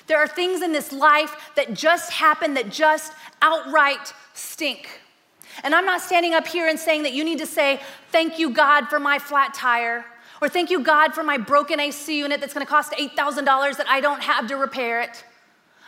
There 0.06 0.18
are 0.18 0.28
things 0.28 0.60
in 0.62 0.72
this 0.72 0.92
life 0.92 1.52
that 1.56 1.72
just 1.72 2.12
happen 2.12 2.54
that 2.54 2.70
just 2.70 3.12
outright 3.40 4.12
stink. 4.34 5.00
And 5.64 5.74
I'm 5.74 5.86
not 5.86 6.00
standing 6.02 6.34
up 6.34 6.46
here 6.46 6.68
and 6.68 6.78
saying 6.78 7.02
that 7.02 7.12
you 7.12 7.24
need 7.24 7.38
to 7.38 7.46
say, 7.46 7.80
Thank 8.12 8.38
you, 8.38 8.50
God, 8.50 8.88
for 8.88 9.00
my 9.00 9.18
flat 9.18 9.54
tire, 9.54 10.04
or 10.42 10.48
Thank 10.48 10.70
you, 10.70 10.80
God, 10.80 11.14
for 11.14 11.22
my 11.22 11.38
broken 11.38 11.80
AC 11.80 12.16
unit 12.16 12.40
that's 12.40 12.52
gonna 12.52 12.66
cost 12.66 12.92
$8,000 12.92 13.76
that 13.78 13.88
I 13.88 14.00
don't 14.00 14.22
have 14.22 14.46
to 14.48 14.56
repair 14.56 15.00
it. 15.00 15.24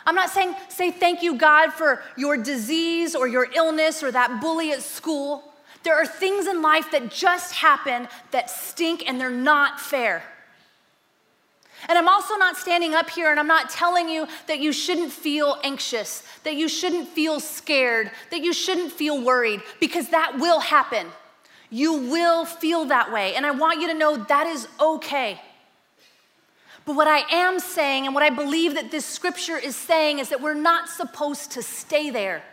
I'm 0.05 0.15
not 0.15 0.31
saying, 0.31 0.55
say 0.69 0.89
thank 0.89 1.21
you, 1.21 1.35
God, 1.35 1.71
for 1.71 2.01
your 2.17 2.35
disease 2.35 3.15
or 3.15 3.27
your 3.27 3.47
illness 3.53 4.01
or 4.01 4.11
that 4.11 4.41
bully 4.41 4.71
at 4.71 4.81
school. 4.81 5.50
There 5.83 5.95
are 5.95 6.05
things 6.05 6.47
in 6.47 6.61
life 6.61 6.91
that 6.91 7.09
just 7.09 7.55
happen 7.55 8.07
that 8.31 8.49
stink 8.49 9.03
and 9.07 9.19
they're 9.19 9.29
not 9.29 9.79
fair. 9.79 10.23
And 11.89 11.97
I'm 11.97 12.07
also 12.07 12.35
not 12.35 12.57
standing 12.57 12.93
up 12.93 13.09
here 13.09 13.31
and 13.31 13.39
I'm 13.39 13.47
not 13.47 13.69
telling 13.69 14.07
you 14.07 14.27
that 14.47 14.59
you 14.59 14.71
shouldn't 14.71 15.11
feel 15.11 15.57
anxious, 15.63 16.23
that 16.43 16.55
you 16.55 16.67
shouldn't 16.67 17.07
feel 17.07 17.39
scared, 17.39 18.11
that 18.29 18.41
you 18.41 18.53
shouldn't 18.53 18.91
feel 18.91 19.23
worried, 19.23 19.61
because 19.79 20.09
that 20.09 20.37
will 20.37 20.59
happen. 20.59 21.07
You 21.71 21.93
will 21.93 22.45
feel 22.45 22.85
that 22.85 23.11
way. 23.11 23.33
And 23.33 23.45
I 23.45 23.51
want 23.51 23.81
you 23.81 23.87
to 23.87 23.93
know 23.93 24.17
that 24.17 24.45
is 24.45 24.67
okay. 24.79 25.41
But 26.85 26.95
what 26.95 27.07
I 27.07 27.19
am 27.31 27.59
saying, 27.59 28.05
and 28.05 28.13
what 28.13 28.23
I 28.23 28.29
believe 28.29 28.75
that 28.75 28.91
this 28.91 29.05
scripture 29.05 29.57
is 29.57 29.75
saying, 29.75 30.19
is 30.19 30.29
that 30.29 30.41
we're 30.41 30.53
not 30.53 30.89
supposed 30.89 31.51
to 31.51 31.63
stay 31.63 32.09
there. 32.09 32.43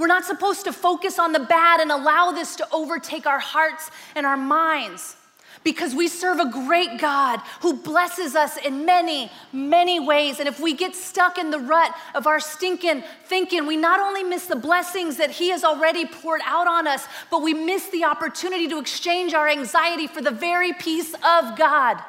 We're 0.00 0.06
not 0.06 0.24
supposed 0.24 0.64
to 0.64 0.72
focus 0.72 1.18
on 1.18 1.32
the 1.32 1.40
bad 1.40 1.78
and 1.78 1.92
allow 1.92 2.32
this 2.32 2.56
to 2.56 2.66
overtake 2.72 3.26
our 3.26 3.38
hearts 3.38 3.90
and 4.16 4.24
our 4.24 4.36
minds. 4.38 5.16
because 5.62 5.94
we 5.94 6.08
serve 6.08 6.40
a 6.40 6.50
great 6.50 6.98
God 6.98 7.38
who 7.60 7.74
blesses 7.74 8.34
us 8.34 8.56
in 8.56 8.86
many, 8.86 9.30
many 9.52 10.00
ways. 10.00 10.38
And 10.38 10.48
if 10.48 10.58
we 10.58 10.72
get 10.72 10.96
stuck 10.96 11.36
in 11.36 11.50
the 11.50 11.58
rut 11.58 11.94
of 12.14 12.26
our 12.26 12.40
stinking 12.40 13.04
thinking, 13.26 13.66
we 13.66 13.76
not 13.76 14.00
only 14.00 14.22
miss 14.22 14.46
the 14.46 14.56
blessings 14.56 15.18
that 15.18 15.30
He 15.30 15.50
has 15.50 15.62
already 15.62 16.06
poured 16.06 16.40
out 16.46 16.66
on 16.66 16.86
us, 16.86 17.06
but 17.30 17.42
we 17.42 17.52
miss 17.52 17.88
the 17.90 18.04
opportunity 18.04 18.68
to 18.68 18.78
exchange 18.78 19.34
our 19.34 19.48
anxiety 19.48 20.06
for 20.06 20.22
the 20.22 20.30
very 20.30 20.72
peace 20.72 21.12
of 21.12 21.58
God. 21.58 22.02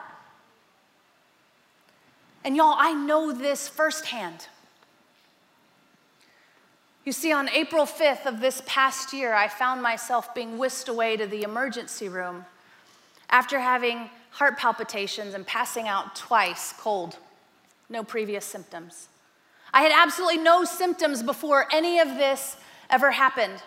And 2.46 2.56
y'all, 2.56 2.76
I 2.78 2.94
know 2.94 3.34
this 3.34 3.68
firsthand. 3.68 4.48
You 7.04 7.12
see, 7.12 7.32
on 7.34 7.50
April 7.50 7.86
5th 7.88 8.28
of 8.28 8.42
this 8.42 8.62
past 8.68 9.12
year, 9.12 9.34
I 9.34 9.48
found 9.48 9.82
myself 9.82 10.36
being 10.36 10.60
whisked 10.60 10.88
away 10.88 11.18
to 11.18 11.26
the 11.26 11.42
emergency 11.42 12.08
room 12.08 12.46
after 13.32 13.60
having 13.60 14.10
heart 14.30 14.60
palpitations 14.60 15.34
and 15.34 15.46
passing 15.48 15.88
out 15.88 16.16
twice 16.16 16.74
cold, 16.78 17.18
no 17.90 18.04
previous 18.04 18.46
symptoms. 18.46 19.08
I 19.74 19.82
had 19.82 19.92
absolutely 19.92 20.44
no 20.44 20.64
symptoms 20.64 21.24
before 21.24 21.66
any 21.74 21.98
of 22.00 22.10
this 22.10 22.58
ever 22.92 23.10
happened. 23.10 23.64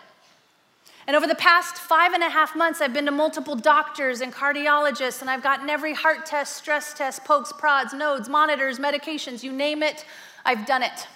And 1.05 1.17
over 1.17 1.27
the 1.27 1.35
past 1.35 1.75
five 1.75 2.13
and 2.13 2.23
a 2.23 2.29
half 2.29 2.55
months, 2.55 2.79
I've 2.79 2.93
been 2.93 3.05
to 3.05 3.11
multiple 3.11 3.55
doctors 3.55 4.21
and 4.21 4.33
cardiologists, 4.33 5.19
and 5.19 5.29
I've 5.29 5.43
gotten 5.43 5.69
every 5.69 5.93
heart 5.93 6.25
test, 6.25 6.55
stress 6.55 6.93
test, 6.93 7.25
pokes, 7.25 7.51
prods, 7.51 7.93
nodes, 7.93 8.29
monitors, 8.29 8.79
medications, 8.79 9.43
you 9.43 9.51
name 9.51 9.83
it, 9.83 10.05
I've 10.45 10.65
done 10.65 10.83
it. 10.83 11.07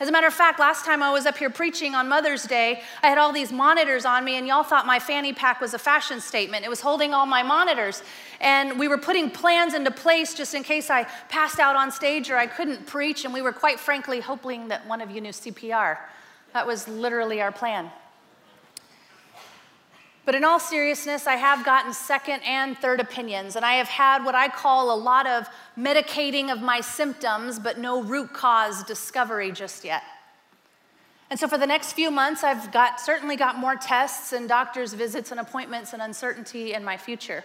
As 0.00 0.08
a 0.08 0.12
matter 0.12 0.26
of 0.26 0.34
fact, 0.34 0.58
last 0.58 0.84
time 0.84 1.02
I 1.02 1.12
was 1.12 1.26
up 1.26 1.36
here 1.36 1.50
preaching 1.50 1.94
on 1.94 2.08
Mother's 2.08 2.44
Day, 2.44 2.82
I 3.02 3.08
had 3.08 3.18
all 3.18 3.32
these 3.32 3.52
monitors 3.52 4.04
on 4.04 4.24
me, 4.24 4.36
and 4.36 4.46
y'all 4.46 4.62
thought 4.62 4.86
my 4.86 4.98
fanny 4.98 5.32
pack 5.32 5.60
was 5.60 5.74
a 5.74 5.78
fashion 5.78 6.20
statement. 6.20 6.64
It 6.64 6.68
was 6.68 6.80
holding 6.80 7.12
all 7.12 7.26
my 7.26 7.42
monitors. 7.42 8.02
And 8.40 8.78
we 8.78 8.88
were 8.88 8.98
putting 8.98 9.30
plans 9.30 9.74
into 9.74 9.90
place 9.90 10.34
just 10.34 10.54
in 10.54 10.62
case 10.62 10.90
I 10.90 11.04
passed 11.28 11.58
out 11.58 11.76
on 11.76 11.90
stage 11.92 12.30
or 12.30 12.36
I 12.36 12.46
couldn't 12.46 12.86
preach, 12.86 13.24
and 13.24 13.34
we 13.34 13.42
were 13.42 13.52
quite 13.52 13.78
frankly 13.78 14.20
hoping 14.20 14.68
that 14.68 14.86
one 14.86 15.00
of 15.00 15.10
you 15.10 15.20
knew 15.20 15.30
CPR. 15.30 15.98
That 16.52 16.66
was 16.66 16.88
literally 16.88 17.40
our 17.40 17.52
plan. 17.52 17.90
But 20.24 20.36
in 20.36 20.44
all 20.44 20.60
seriousness, 20.60 21.26
I 21.26 21.34
have 21.34 21.64
gotten 21.64 21.92
second 21.92 22.42
and 22.46 22.78
third 22.78 23.00
opinions, 23.00 23.56
and 23.56 23.64
I 23.64 23.74
have 23.74 23.88
had 23.88 24.24
what 24.24 24.36
I 24.36 24.48
call 24.48 24.94
a 24.94 24.98
lot 24.98 25.26
of 25.26 25.48
medicating 25.76 26.52
of 26.52 26.62
my 26.62 26.80
symptoms, 26.80 27.58
but 27.58 27.78
no 27.78 28.02
root 28.02 28.32
cause 28.32 28.84
discovery 28.84 29.50
just 29.50 29.84
yet. 29.84 30.04
And 31.28 31.40
so 31.40 31.48
for 31.48 31.58
the 31.58 31.66
next 31.66 31.94
few 31.94 32.10
months, 32.10 32.44
I've 32.44 32.70
got 32.70 33.00
certainly 33.00 33.36
got 33.36 33.56
more 33.58 33.74
tests 33.74 34.32
and 34.32 34.48
doctor's 34.48 34.92
visits 34.92 35.30
and 35.32 35.40
appointments 35.40 35.92
and 35.92 36.02
uncertainty 36.02 36.74
in 36.74 36.84
my 36.84 36.96
future. 36.96 37.42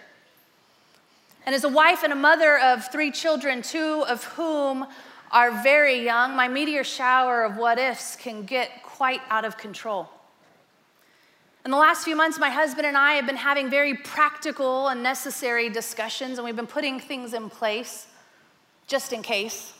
And 1.46 1.54
as 1.54 1.64
a 1.64 1.68
wife 1.68 2.04
and 2.04 2.12
a 2.12 2.16
mother 2.16 2.58
of 2.58 2.92
three 2.92 3.10
children, 3.10 3.62
two 3.62 4.04
of 4.06 4.22
whom 4.24 4.86
are 5.32 5.62
very 5.62 6.04
young, 6.04 6.36
my 6.36 6.46
meteor 6.46 6.84
shower 6.84 7.42
of 7.42 7.56
what 7.56 7.78
ifs 7.78 8.14
can 8.14 8.44
get 8.44 8.82
quite 8.82 9.22
out 9.30 9.44
of 9.44 9.56
control. 9.56 10.08
In 11.68 11.72
the 11.72 11.76
last 11.76 12.02
few 12.02 12.16
months, 12.16 12.38
my 12.38 12.48
husband 12.48 12.86
and 12.86 12.96
I 12.96 13.12
have 13.16 13.26
been 13.26 13.36
having 13.36 13.68
very 13.68 13.92
practical 13.92 14.88
and 14.88 15.02
necessary 15.02 15.68
discussions, 15.68 16.38
and 16.38 16.46
we've 16.46 16.56
been 16.56 16.66
putting 16.66 16.98
things 16.98 17.34
in 17.34 17.50
place 17.50 18.06
just 18.86 19.12
in 19.12 19.20
case. 19.20 19.74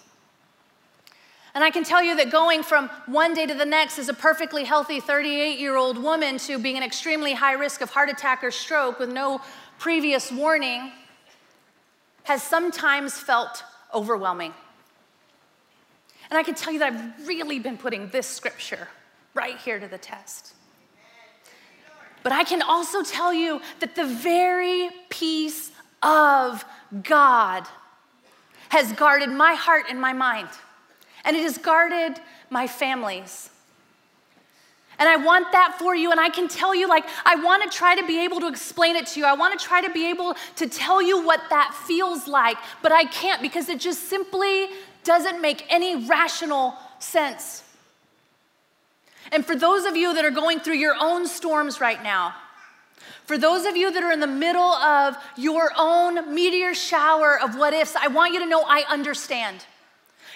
And 1.55 1.65
I 1.65 1.71
can 1.71 1.85
tell 1.85 2.03
you 2.03 2.15
that 2.19 2.31
going 2.31 2.63
from 2.63 2.91
one 3.07 3.33
day 3.33 3.47
to 3.47 3.55
the 3.55 3.65
next 3.65 3.99
as 3.99 4.11
a 4.11 4.13
perfectly 4.13 4.65
healthy 4.65 5.01
38 5.01 5.59
year 5.59 5.77
old 5.77 5.97
woman 5.97 6.37
to 6.41 6.59
being 6.59 6.77
an 6.77 6.83
extremely 6.83 7.33
high 7.33 7.55
risk 7.55 7.81
of 7.81 7.89
heart 7.89 8.11
attack 8.11 8.45
or 8.45 8.51
stroke 8.51 8.99
with 8.99 9.09
no 9.09 9.41
previous 9.79 10.31
warning 10.31 10.93
has 12.25 12.43
sometimes 12.43 13.19
felt 13.19 13.65
overwhelming. 13.95 14.53
And 16.31 16.37
I 16.37 16.43
can 16.43 16.55
tell 16.55 16.71
you 16.71 16.81
that 16.81 16.93
I've 16.93 17.27
really 17.27 17.59
been 17.59 17.79
putting 17.79 18.11
this 18.11 18.27
scripture 18.27 18.89
right 19.33 19.57
here 19.57 19.81
to 19.81 19.89
the 19.89 19.97
test. 19.97 20.53
But 22.29 22.37
I 22.37 22.45
can 22.45 22.61
also 22.61 23.03
tell 23.03 23.33
you 23.33 23.63
that 23.81 23.95
the 23.95 24.05
very 24.05 24.91
peace 25.09 25.71
of 26.03 26.63
God 27.03 27.67
has 28.69 28.93
guarded 28.93 29.31
my 29.31 29.55
heart 29.55 29.87
and 29.89 29.99
my 29.99 30.13
mind, 30.13 30.51
and 31.25 31.35
it 31.35 31.43
has 31.43 31.57
guarded 31.57 32.21
my 32.51 32.67
families. 32.67 33.49
And 34.99 35.09
I 35.09 35.17
want 35.17 35.53
that 35.53 35.77
for 35.79 35.97
you. 35.97 36.11
And 36.11 36.21
I 36.21 36.29
can 36.29 36.49
tell 36.49 36.75
you, 36.75 36.87
like, 36.87 37.07
I 37.25 37.37
want 37.37 37.63
to 37.63 37.75
try 37.75 37.95
to 37.95 38.07
be 38.07 38.23
able 38.23 38.41
to 38.41 38.49
explain 38.49 38.95
it 38.95 39.07
to 39.07 39.21
you. 39.21 39.25
I 39.25 39.33
want 39.33 39.59
to 39.59 39.67
try 39.67 39.81
to 39.81 39.91
be 39.91 40.11
able 40.11 40.37
to 40.57 40.69
tell 40.69 41.01
you 41.01 41.25
what 41.25 41.41
that 41.49 41.73
feels 41.87 42.29
like, 42.29 42.59
but 42.83 42.93
I 42.93 43.05
can't 43.05 43.41
because 43.41 43.71
it 43.71 43.81
just 43.81 44.11
simply 44.11 44.69
doesn't 45.03 45.41
make 45.41 45.65
any 45.73 46.05
rational 46.05 46.75
sense. 46.99 47.63
And 49.33 49.45
for 49.45 49.55
those 49.55 49.85
of 49.85 49.97
you 49.97 50.15
that 50.15 50.25
are 50.25 50.31
going 50.31 50.61
through 50.61 50.77
your 50.77 50.97
own 50.99 51.27
storms 51.27 51.81
right 51.81 52.03
now, 52.03 52.35
for 53.25 53.37
those 53.37 53.67
of 53.67 53.77
you 53.77 53.93
that 53.93 54.03
are 54.03 54.11
in 54.11 54.21
the 54.21 54.27
middle 54.27 54.63
of 54.63 55.17
your 55.37 55.71
own 55.77 56.35
meteor 56.35 56.75
shower 56.75 57.39
of 57.39 57.57
what 57.57 57.75
ifs, 57.75 57.95
I 57.95 58.09
want 58.09 58.33
you 58.33 58.41
to 58.41 58.47
know 58.47 58.63
I 58.67 58.85
understand. 58.89 59.65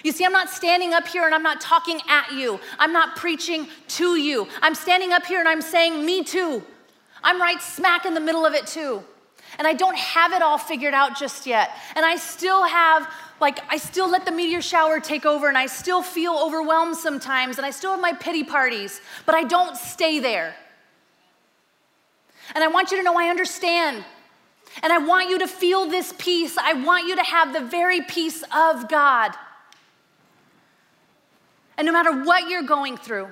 You 0.03 0.11
see, 0.11 0.25
I'm 0.25 0.31
not 0.31 0.49
standing 0.49 0.93
up 0.93 1.07
here 1.07 1.25
and 1.25 1.33
I'm 1.33 1.43
not 1.43 1.61
talking 1.61 1.99
at 2.07 2.33
you. 2.33 2.59
I'm 2.77 2.93
not 2.93 3.15
preaching 3.15 3.67
to 3.89 4.15
you. 4.15 4.47
I'm 4.61 4.75
standing 4.75 5.11
up 5.11 5.25
here 5.25 5.39
and 5.39 5.49
I'm 5.49 5.61
saying, 5.61 6.05
Me 6.05 6.23
too. 6.23 6.61
I'm 7.23 7.41
right 7.41 7.61
smack 7.61 8.05
in 8.05 8.13
the 8.13 8.19
middle 8.19 8.45
of 8.45 8.53
it 8.53 8.67
too. 8.67 9.01
And 9.57 9.67
I 9.67 9.73
don't 9.73 9.97
have 9.97 10.33
it 10.33 10.41
all 10.41 10.57
figured 10.57 10.93
out 10.93 11.17
just 11.17 11.45
yet. 11.45 11.71
And 11.95 12.05
I 12.05 12.17
still 12.17 12.63
have 12.65 13.07
like 13.43 13.59
I 13.69 13.75
still 13.77 14.09
let 14.09 14.25
the 14.25 14.31
meteor 14.31 14.61
shower 14.61 15.01
take 15.01 15.25
over 15.25 15.49
and 15.49 15.57
I 15.57 15.65
still 15.65 16.01
feel 16.01 16.33
overwhelmed 16.33 16.95
sometimes 16.95 17.57
and 17.57 17.65
I 17.65 17.71
still 17.71 17.91
have 17.91 17.99
my 17.99 18.13
pity 18.13 18.45
parties, 18.45 19.01
but 19.25 19.35
I 19.35 19.43
don't 19.43 19.75
stay 19.75 20.19
there. 20.19 20.55
And 22.55 22.63
I 22.63 22.67
want 22.67 22.91
you 22.91 22.97
to 22.97 23.03
know 23.03 23.19
I 23.19 23.27
understand. 23.27 24.05
And 24.81 24.93
I 24.93 24.97
want 24.97 25.29
you 25.29 25.39
to 25.39 25.47
feel 25.47 25.85
this 25.85 26.13
peace. 26.17 26.57
I 26.57 26.73
want 26.73 27.05
you 27.05 27.17
to 27.17 27.23
have 27.23 27.51
the 27.51 27.59
very 27.59 28.01
peace 28.01 28.43
of 28.55 28.87
God. 28.87 29.33
And 31.77 31.85
no 31.85 31.91
matter 31.91 32.23
what 32.23 32.49
you're 32.49 32.63
going 32.63 32.95
through, 32.95 33.27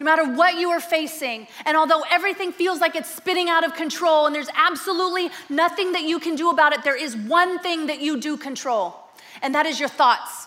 no 0.00 0.04
matter 0.04 0.24
what 0.24 0.58
you 0.58 0.70
are 0.70 0.80
facing. 0.80 1.46
And 1.66 1.76
although 1.76 2.02
everything 2.10 2.52
feels 2.52 2.80
like 2.80 2.94
it's 2.96 3.12
spinning 3.12 3.48
out 3.48 3.64
of 3.64 3.74
control 3.74 4.26
and 4.26 4.34
there's 4.34 4.50
absolutely 4.54 5.30
nothing 5.48 5.92
that 5.92 6.02
you 6.02 6.18
can 6.18 6.36
do 6.36 6.50
about 6.50 6.72
it, 6.72 6.84
there 6.84 6.96
is 6.96 7.16
one 7.16 7.58
thing 7.58 7.86
that 7.86 8.00
you 8.00 8.20
do 8.20 8.36
control, 8.36 8.94
and 9.42 9.54
that 9.54 9.66
is 9.66 9.80
your 9.80 9.88
thoughts. 9.88 10.46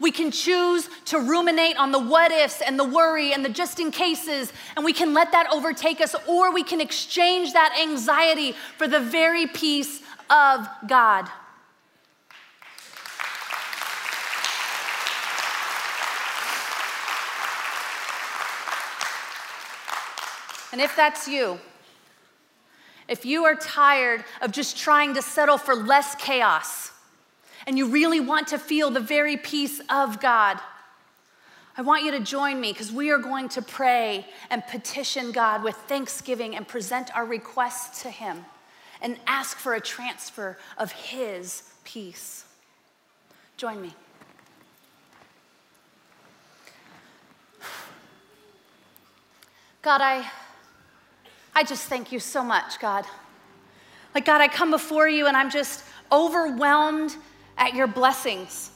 We 0.00 0.10
can 0.10 0.32
choose 0.32 0.88
to 1.06 1.20
ruminate 1.20 1.76
on 1.76 1.92
the 1.92 2.00
what 2.00 2.32
ifs 2.32 2.60
and 2.60 2.78
the 2.78 2.84
worry 2.84 3.32
and 3.32 3.44
the 3.44 3.48
just 3.48 3.78
in 3.78 3.90
cases, 3.92 4.52
and 4.76 4.84
we 4.84 4.92
can 4.92 5.14
let 5.14 5.30
that 5.32 5.46
overtake 5.52 6.00
us, 6.00 6.16
or 6.26 6.52
we 6.52 6.64
can 6.64 6.80
exchange 6.80 7.52
that 7.52 7.78
anxiety 7.80 8.52
for 8.76 8.88
the 8.88 9.00
very 9.00 9.46
peace 9.46 10.02
of 10.28 10.68
God. 10.88 11.28
And 20.74 20.80
if 20.80 20.96
that's 20.96 21.28
you, 21.28 21.60
if 23.06 23.24
you 23.24 23.44
are 23.44 23.54
tired 23.54 24.24
of 24.42 24.50
just 24.50 24.76
trying 24.76 25.14
to 25.14 25.22
settle 25.22 25.56
for 25.56 25.76
less 25.76 26.16
chaos 26.16 26.90
and 27.64 27.78
you 27.78 27.86
really 27.86 28.18
want 28.18 28.48
to 28.48 28.58
feel 28.58 28.90
the 28.90 28.98
very 28.98 29.36
peace 29.36 29.80
of 29.88 30.20
God, 30.20 30.58
I 31.76 31.82
want 31.82 32.02
you 32.02 32.10
to 32.10 32.18
join 32.18 32.60
me 32.60 32.72
because 32.72 32.90
we 32.90 33.12
are 33.12 33.18
going 33.18 33.48
to 33.50 33.62
pray 33.62 34.26
and 34.50 34.66
petition 34.66 35.30
God 35.30 35.62
with 35.62 35.76
thanksgiving 35.76 36.56
and 36.56 36.66
present 36.66 37.16
our 37.16 37.24
requests 37.24 38.02
to 38.02 38.10
Him 38.10 38.44
and 39.00 39.16
ask 39.28 39.56
for 39.56 39.74
a 39.74 39.80
transfer 39.80 40.58
of 40.76 40.90
His 40.90 41.62
peace. 41.84 42.46
Join 43.56 43.80
me. 43.80 43.94
God, 49.82 50.00
I 50.00 50.28
I 51.54 51.62
just 51.62 51.88
thank 51.88 52.10
you 52.10 52.18
so 52.18 52.42
much, 52.42 52.80
God. 52.80 53.06
Like, 54.14 54.24
God, 54.24 54.40
I 54.40 54.48
come 54.48 54.70
before 54.70 55.08
you 55.08 55.26
and 55.26 55.36
I'm 55.36 55.50
just 55.50 55.84
overwhelmed 56.10 57.16
at 57.56 57.74
your 57.74 57.86
blessings. 57.86 58.70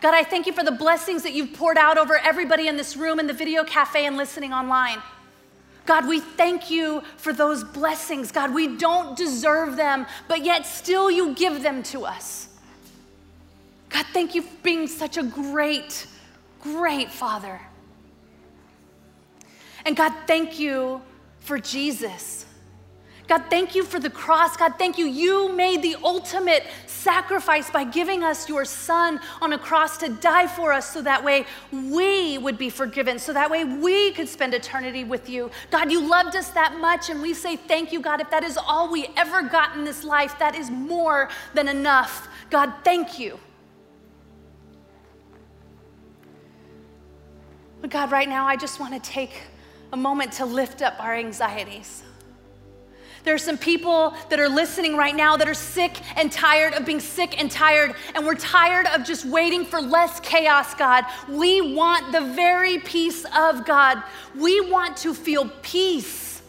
God, 0.00 0.14
I 0.14 0.22
thank 0.22 0.46
you 0.46 0.52
for 0.52 0.62
the 0.62 0.72
blessings 0.72 1.22
that 1.22 1.32
you've 1.32 1.54
poured 1.54 1.78
out 1.78 1.96
over 1.96 2.18
everybody 2.18 2.68
in 2.68 2.76
this 2.76 2.96
room, 2.96 3.18
in 3.18 3.26
the 3.26 3.32
video 3.32 3.64
cafe, 3.64 4.06
and 4.06 4.16
listening 4.16 4.52
online. 4.52 4.98
God, 5.86 6.08
we 6.08 6.20
thank 6.20 6.70
you 6.70 7.02
for 7.16 7.32
those 7.32 7.62
blessings. 7.62 8.32
God, 8.32 8.54
we 8.54 8.76
don't 8.76 9.16
deserve 9.16 9.76
them, 9.76 10.06
but 10.28 10.44
yet 10.44 10.66
still 10.66 11.10
you 11.10 11.34
give 11.34 11.62
them 11.62 11.82
to 11.84 12.04
us. 12.04 12.48
God, 13.90 14.06
thank 14.12 14.34
you 14.34 14.42
for 14.42 14.56
being 14.62 14.86
such 14.86 15.16
a 15.18 15.22
great, 15.22 16.06
great 16.60 17.10
Father. 17.10 17.60
And 19.86 19.94
God, 19.94 20.12
thank 20.26 20.58
you 20.58 21.02
for 21.44 21.58
Jesus. 21.58 22.46
God, 23.26 23.44
thank 23.48 23.74
you 23.74 23.84
for 23.84 23.98
the 23.98 24.10
cross. 24.10 24.56
God, 24.56 24.74
thank 24.76 24.98
you. 24.98 25.06
You 25.06 25.50
made 25.54 25.82
the 25.82 25.96
ultimate 26.02 26.64
sacrifice 26.86 27.70
by 27.70 27.84
giving 27.84 28.22
us 28.22 28.48
your 28.48 28.66
son 28.66 29.18
on 29.40 29.54
a 29.54 29.58
cross 29.58 29.96
to 29.98 30.10
die 30.10 30.46
for 30.46 30.72
us 30.72 30.92
so 30.92 31.00
that 31.02 31.24
way 31.24 31.46
we 31.72 32.36
would 32.36 32.58
be 32.58 32.68
forgiven, 32.68 33.18
so 33.18 33.32
that 33.32 33.50
way 33.50 33.64
we 33.64 34.10
could 34.12 34.28
spend 34.28 34.52
eternity 34.52 35.04
with 35.04 35.28
you. 35.30 35.50
God, 35.70 35.90
you 35.90 36.06
loved 36.06 36.36
us 36.36 36.50
that 36.50 36.78
much, 36.80 37.08
and 37.08 37.22
we 37.22 37.32
say 37.32 37.56
thank 37.56 37.92
you, 37.92 38.00
God. 38.00 38.20
If 38.20 38.30
that 38.30 38.44
is 38.44 38.58
all 38.58 38.90
we 38.90 39.08
ever 39.16 39.42
got 39.42 39.74
in 39.74 39.84
this 39.84 40.04
life, 40.04 40.38
that 40.38 40.54
is 40.54 40.70
more 40.70 41.30
than 41.54 41.68
enough. 41.68 42.28
God, 42.50 42.74
thank 42.84 43.18
you. 43.18 43.38
But 47.80 47.90
God, 47.90 48.10
right 48.10 48.28
now, 48.28 48.46
I 48.46 48.56
just 48.56 48.80
want 48.80 48.92
to 48.94 49.10
take 49.10 49.42
a 49.94 49.96
moment 49.96 50.32
to 50.32 50.44
lift 50.44 50.82
up 50.82 50.96
our 50.98 51.14
anxieties. 51.14 52.02
There 53.22 53.32
are 53.32 53.38
some 53.38 53.56
people 53.56 54.12
that 54.28 54.40
are 54.40 54.48
listening 54.48 54.96
right 54.96 55.14
now 55.14 55.36
that 55.36 55.48
are 55.48 55.54
sick 55.54 55.96
and 56.18 56.32
tired 56.32 56.74
of 56.74 56.84
being 56.84 56.98
sick 56.98 57.40
and 57.40 57.48
tired, 57.48 57.94
and 58.14 58.26
we're 58.26 58.34
tired 58.34 58.86
of 58.88 59.04
just 59.04 59.24
waiting 59.24 59.64
for 59.64 59.80
less 59.80 60.18
chaos, 60.18 60.74
God. 60.74 61.04
We 61.28 61.60
want 61.60 62.10
the 62.10 62.20
very 62.20 62.78
peace 62.78 63.24
of 63.36 63.64
God. 63.64 64.02
We 64.34 64.60
want 64.68 64.96
to 64.98 65.14
feel 65.14 65.48
peace. 65.62 66.42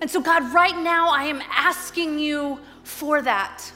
And 0.00 0.08
so, 0.08 0.20
God, 0.20 0.54
right 0.54 0.78
now, 0.78 1.10
I 1.10 1.24
am 1.24 1.42
asking 1.50 2.20
you 2.20 2.60
for 2.84 3.22
that. 3.22 3.72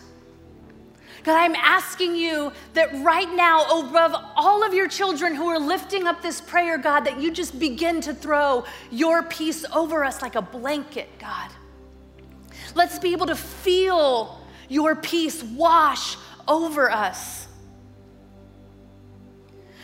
God, 1.26 1.38
I'm 1.38 1.56
asking 1.56 2.14
you 2.14 2.52
that 2.74 3.02
right 3.02 3.28
now, 3.34 3.80
above 3.80 4.14
all 4.36 4.62
of 4.64 4.72
your 4.72 4.86
children 4.86 5.34
who 5.34 5.48
are 5.48 5.58
lifting 5.58 6.06
up 6.06 6.22
this 6.22 6.40
prayer, 6.40 6.78
God, 6.78 7.00
that 7.00 7.20
you 7.20 7.32
just 7.32 7.58
begin 7.58 8.00
to 8.02 8.14
throw 8.14 8.64
your 8.92 9.24
peace 9.24 9.64
over 9.74 10.04
us 10.04 10.22
like 10.22 10.36
a 10.36 10.42
blanket, 10.42 11.08
God. 11.18 11.50
Let's 12.76 13.00
be 13.00 13.10
able 13.10 13.26
to 13.26 13.34
feel 13.34 14.40
your 14.68 14.94
peace 14.94 15.42
wash 15.42 16.16
over 16.46 16.92
us. 16.92 17.48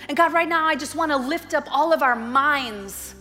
And 0.09 0.17
God, 0.17 0.33
right 0.33 0.49
now, 0.49 0.65
I 0.65 0.77
just 0.77 0.95
want 0.95 1.11
to 1.11 1.17
lift 1.17 1.55
up 1.55 1.67
all 1.73 1.93
of 1.93 2.05
our 2.05 2.15
minds. 2.15 3.17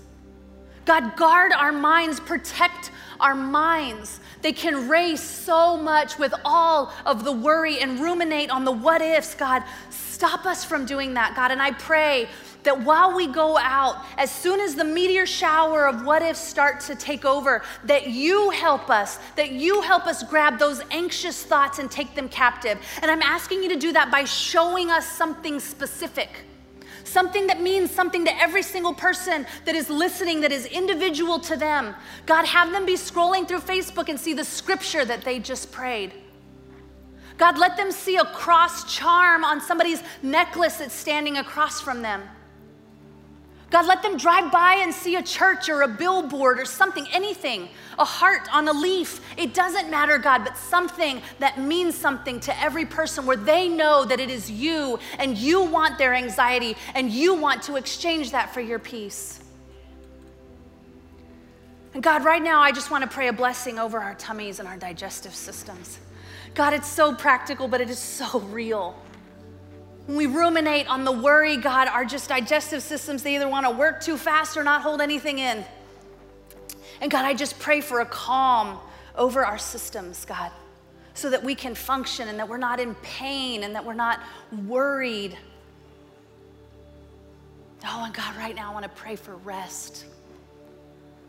God, 0.86 1.16
guard 1.16 1.54
our 1.54 1.72
minds, 1.72 2.20
protect 2.20 2.92
our 3.22 3.36
minds. 3.36 4.20
They 4.42 4.54
can 4.54 4.90
race 4.90 5.24
so 5.24 5.78
much 5.78 6.18
with 6.18 6.34
all 6.44 6.92
of 7.06 7.24
the 7.24 7.32
worry 7.32 7.80
and 7.80 8.00
ruminate 8.00 8.50
on 8.50 8.66
the 8.66 8.72
what 8.72 9.02
ifs. 9.02 9.36
God, 9.36 9.64
stop 9.90 10.46
us 10.46 10.66
from 10.66 10.86
doing 10.86 11.14
that, 11.14 11.36
God. 11.36 11.52
And 11.52 11.62
I 11.62 11.72
pray 11.72 12.28
that 12.64 12.82
while 12.82 13.16
we 13.16 13.28
go 13.28 13.58
out, 13.58 14.04
as 14.18 14.32
soon 14.32 14.60
as 14.60 14.76
the 14.76 14.84
meteor 14.84 15.26
shower 15.26 15.88
of 15.88 16.06
what 16.06 16.22
ifs 16.22 16.40
start 16.40 16.80
to 16.82 16.96
take 16.96 17.26
over, 17.26 17.64
that 17.86 18.08
you 18.08 18.50
help 18.52 18.90
us, 18.90 19.20
that 19.36 19.52
you 19.52 19.82
help 19.82 20.06
us 20.06 20.24
grab 20.24 20.60
those 20.60 20.82
anxious 20.92 21.44
thoughts 21.44 21.80
and 21.80 21.90
take 21.90 22.14
them 22.16 22.30
captive. 22.30 22.80
And 23.02 23.10
I'm 23.10 23.22
asking 23.22 23.64
you 23.64 23.70
to 23.70 23.78
do 23.78 23.92
that 23.94 24.12
by 24.12 24.26
showing 24.26 24.92
us 24.92 25.08
something 25.08 25.60
specific 25.60 26.46
something 27.12 27.48
that 27.48 27.62
means 27.62 27.92
something 27.92 28.26
to 28.26 28.42
every 28.42 28.64
single 28.64 28.94
person 28.94 29.46
that 29.66 29.76
is 29.76 29.90
listening, 29.90 30.42
that 30.42 30.52
is 30.52 30.66
individual 30.66 31.40
to 31.40 31.56
them. 31.58 31.94
God, 32.26 32.46
have 32.46 32.72
them 32.72 32.86
be 32.86 32.94
scrolling 32.94 33.48
through 33.48 33.60
Facebook 33.60 34.10
and 34.10 34.20
see 34.20 34.34
the 34.34 34.46
scripture 34.46 35.06
that 35.06 35.24
they 35.24 35.40
just 35.40 35.72
prayed. 35.72 36.14
God, 37.38 37.58
let 37.58 37.76
them 37.76 37.92
see 37.92 38.18
a 38.18 38.26
cross 38.26 38.96
charm 38.96 39.44
on 39.44 39.60
somebody's 39.60 40.04
necklace 40.22 40.78
that's 40.78 40.94
standing 40.94 41.38
across 41.38 41.82
from 41.82 42.02
them. 42.02 42.22
God, 43.72 43.86
let 43.86 44.04
them 44.04 44.18
drive 44.18 44.52
by 44.52 44.76
and 44.82 44.94
see 44.94 45.16
a 45.16 45.24
church 45.24 45.70
or 45.70 45.84
a 45.84 45.88
billboard 45.88 46.60
or 46.60 46.66
something, 46.66 47.08
anything, 47.14 47.70
a 47.98 48.04
heart 48.04 48.54
on 48.54 48.68
a 48.68 48.74
leaf. 48.74 49.22
It 49.38 49.54
doesn't 49.54 49.90
matter, 49.90 50.18
God, 50.18 50.44
but 50.44 50.58
something 50.58 51.22
that 51.40 51.58
means 51.58 51.96
something 51.96 52.42
to 52.42 52.62
every 52.62 52.86
person 52.86 53.26
where 53.26 53.38
they 53.38 53.70
know 53.70 54.04
that 54.04 54.20
it 54.20 54.30
is 54.30 54.52
you 54.52 55.00
and 55.18 55.38
you 55.38 55.64
want 55.64 55.98
their 55.98 56.14
anxiety 56.14 56.76
and 56.96 57.10
you 57.10 57.34
want 57.34 57.64
to 57.64 57.78
exchange 57.78 58.32
that 58.32 58.54
for 58.54 58.60
your 58.60 58.78
peace. 58.78 59.42
And 61.94 62.04
God, 62.04 62.26
right 62.26 62.44
now, 62.44 62.60
I 62.62 62.74
just 62.74 62.92
want 62.92 63.06
to 63.06 63.10
pray 63.10 63.30
a 63.30 63.34
blessing 63.34 63.80
over 63.80 64.00
our 64.00 64.16
tummies 64.16 64.60
and 64.60 64.68
our 64.68 64.78
digestive 64.78 65.34
systems. 65.34 65.98
God, 66.56 66.74
it's 66.74 66.88
so 66.88 67.16
practical, 67.16 67.70
but 67.70 67.80
it 67.80 67.90
is 67.90 68.00
so 68.00 68.40
real. 68.40 68.98
When 70.12 70.18
we 70.18 70.26
ruminate 70.26 70.90
on 70.90 71.06
the 71.06 71.12
worry, 71.14 71.56
God, 71.56 71.88
our 71.88 72.04
just 72.04 72.28
digestive 72.28 72.84
systems, 72.84 73.24
they 73.24 73.36
either 73.36 73.48
want 73.48 73.66
to 73.66 73.72
work 73.72 74.02
too 74.02 74.18
fast 74.18 74.58
or 74.58 74.64
not 74.66 74.82
hold 74.82 75.00
anything 75.00 75.40
in. 75.40 75.64
And 77.00 77.10
God, 77.10 77.24
I 77.24 77.34
just 77.34 77.58
pray 77.60 77.80
for 77.80 78.02
a 78.02 78.06
calm 78.06 78.78
over 79.16 79.46
our 79.46 79.58
systems, 79.58 80.26
God, 80.26 80.52
so 81.14 81.30
that 81.30 81.42
we 81.42 81.56
can 81.56 81.76
function 81.76 82.28
and 82.28 82.38
that 82.40 82.50
we're 82.50 82.58
not 82.58 82.82
in 82.82 82.94
pain 82.96 83.64
and 83.64 83.74
that 83.74 83.86
we're 83.86 83.94
not 83.94 84.20
worried. 84.68 85.38
Oh, 87.86 88.04
and 88.04 88.14
God, 88.14 88.36
right 88.36 88.54
now 88.54 88.70
I 88.70 88.74
want 88.74 88.84
to 88.84 88.90
pray 88.90 89.16
for 89.16 89.38
rest. 89.38 90.04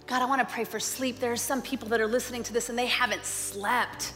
God, 0.09 0.23
I 0.23 0.25
want 0.25 0.41
to 0.41 0.53
pray 0.53 0.65
for 0.65 0.81
sleep. 0.81 1.21
There 1.21 1.31
are 1.31 1.37
some 1.37 1.63
people 1.63 1.87
that 1.91 2.01
are 2.01 2.09
listening 2.09 2.43
to 2.43 2.53
this 2.53 2.69
and 2.69 2.77
they 2.77 2.87
haven't 2.87 3.25
slept 3.25 4.13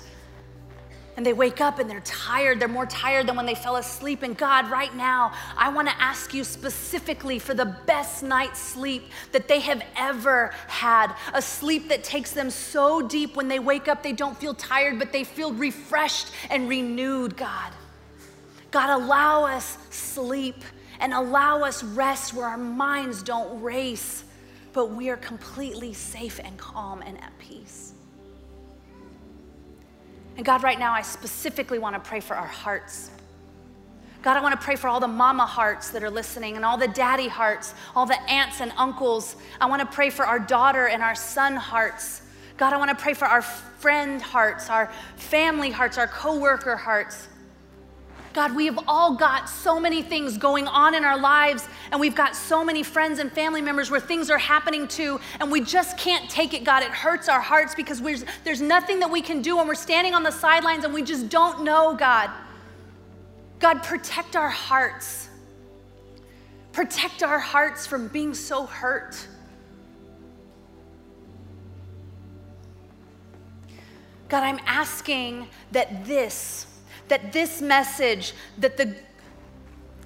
and 1.16 1.24
they 1.24 1.32
wake 1.32 1.60
up 1.60 1.78
and 1.78 1.88
they're 1.88 2.00
tired. 2.00 2.60
They're 2.60 2.68
more 2.68 2.86
tired 2.86 3.26
than 3.26 3.36
when 3.36 3.46
they 3.46 3.54
fell 3.54 3.76
asleep. 3.76 4.22
And 4.22 4.36
God, 4.36 4.70
right 4.70 4.94
now, 4.94 5.32
I 5.56 5.70
want 5.70 5.88
to 5.88 5.94
ask 6.00 6.34
you 6.34 6.44
specifically 6.44 7.38
for 7.38 7.54
the 7.54 7.76
best 7.86 8.22
night's 8.22 8.60
sleep 8.60 9.04
that 9.32 9.48
they 9.48 9.60
have 9.60 9.82
ever 9.96 10.52
had. 10.68 11.14
A 11.32 11.40
sleep 11.40 11.88
that 11.88 12.04
takes 12.04 12.32
them 12.32 12.50
so 12.50 13.00
deep 13.00 13.34
when 13.34 13.48
they 13.48 13.58
wake 13.58 13.88
up, 13.88 14.02
they 14.02 14.12
don't 14.12 14.36
feel 14.36 14.54
tired, 14.54 14.98
but 14.98 15.12
they 15.12 15.24
feel 15.24 15.54
refreshed 15.54 16.32
and 16.50 16.68
renewed, 16.68 17.36
God. 17.36 17.72
God, 18.70 18.90
allow 18.90 19.46
us 19.46 19.78
sleep 19.90 20.62
and 21.00 21.14
allow 21.14 21.62
us 21.62 21.82
rest 21.82 22.34
where 22.34 22.46
our 22.46 22.58
minds 22.58 23.22
don't 23.22 23.62
race, 23.62 24.24
but 24.74 24.90
we 24.90 25.08
are 25.08 25.16
completely 25.16 25.94
safe 25.94 26.38
and 26.44 26.58
calm 26.58 27.00
and 27.00 27.16
at 27.22 27.32
peace. 27.38 27.94
And 30.36 30.44
God, 30.44 30.62
right 30.62 30.78
now, 30.78 30.92
I 30.92 31.02
specifically 31.02 31.78
want 31.78 31.94
to 31.94 32.08
pray 32.08 32.20
for 32.20 32.36
our 32.36 32.46
hearts. 32.46 33.10
God, 34.22 34.36
I 34.36 34.40
want 34.40 34.58
to 34.58 34.64
pray 34.64 34.76
for 34.76 34.88
all 34.88 35.00
the 35.00 35.08
mama 35.08 35.46
hearts 35.46 35.90
that 35.90 36.02
are 36.02 36.10
listening 36.10 36.56
and 36.56 36.64
all 36.64 36.76
the 36.76 36.88
daddy 36.88 37.28
hearts, 37.28 37.74
all 37.94 38.06
the 38.06 38.20
aunts 38.28 38.60
and 38.60 38.72
uncles. 38.76 39.36
I 39.60 39.66
want 39.66 39.80
to 39.80 39.86
pray 39.86 40.10
for 40.10 40.26
our 40.26 40.38
daughter 40.38 40.88
and 40.88 41.02
our 41.02 41.14
son 41.14 41.54
hearts. 41.54 42.22
God, 42.56 42.72
I 42.72 42.76
want 42.76 42.90
to 42.90 43.02
pray 43.02 43.14
for 43.14 43.26
our 43.26 43.42
friend 43.42 44.20
hearts, 44.20 44.68
our 44.68 44.90
family 45.16 45.70
hearts, 45.70 45.96
our 45.96 46.08
coworker 46.08 46.76
hearts. 46.76 47.28
God, 48.36 48.54
we 48.54 48.66
have 48.66 48.78
all 48.86 49.14
got 49.14 49.48
so 49.48 49.80
many 49.80 50.02
things 50.02 50.36
going 50.36 50.68
on 50.68 50.94
in 50.94 51.06
our 51.06 51.18
lives, 51.18 51.66
and 51.90 51.98
we've 51.98 52.14
got 52.14 52.36
so 52.36 52.62
many 52.62 52.82
friends 52.82 53.18
and 53.18 53.32
family 53.32 53.62
members 53.62 53.90
where 53.90 53.98
things 53.98 54.28
are 54.28 54.36
happening 54.36 54.86
to, 54.88 55.18
and 55.40 55.50
we 55.50 55.62
just 55.62 55.96
can't 55.96 56.28
take 56.28 56.52
it, 56.52 56.62
God. 56.62 56.82
It 56.82 56.90
hurts 56.90 57.30
our 57.30 57.40
hearts 57.40 57.74
because 57.74 58.02
there's 58.44 58.60
nothing 58.60 59.00
that 59.00 59.10
we 59.10 59.22
can 59.22 59.40
do, 59.40 59.58
and 59.58 59.66
we're 59.66 59.74
standing 59.74 60.12
on 60.14 60.22
the 60.22 60.30
sidelines 60.30 60.84
and 60.84 60.92
we 60.92 61.02
just 61.02 61.30
don't 61.30 61.64
know, 61.64 61.96
God. 61.96 62.30
God, 63.58 63.82
protect 63.82 64.36
our 64.36 64.50
hearts. 64.50 65.30
Protect 66.72 67.22
our 67.22 67.38
hearts 67.38 67.86
from 67.86 68.08
being 68.08 68.34
so 68.34 68.66
hurt. 68.66 69.16
God, 74.28 74.42
I'm 74.42 74.60
asking 74.66 75.48
that 75.72 76.04
this, 76.04 76.66
that 77.08 77.32
this 77.32 77.60
message, 77.60 78.34
that 78.58 78.76
the 78.76 78.96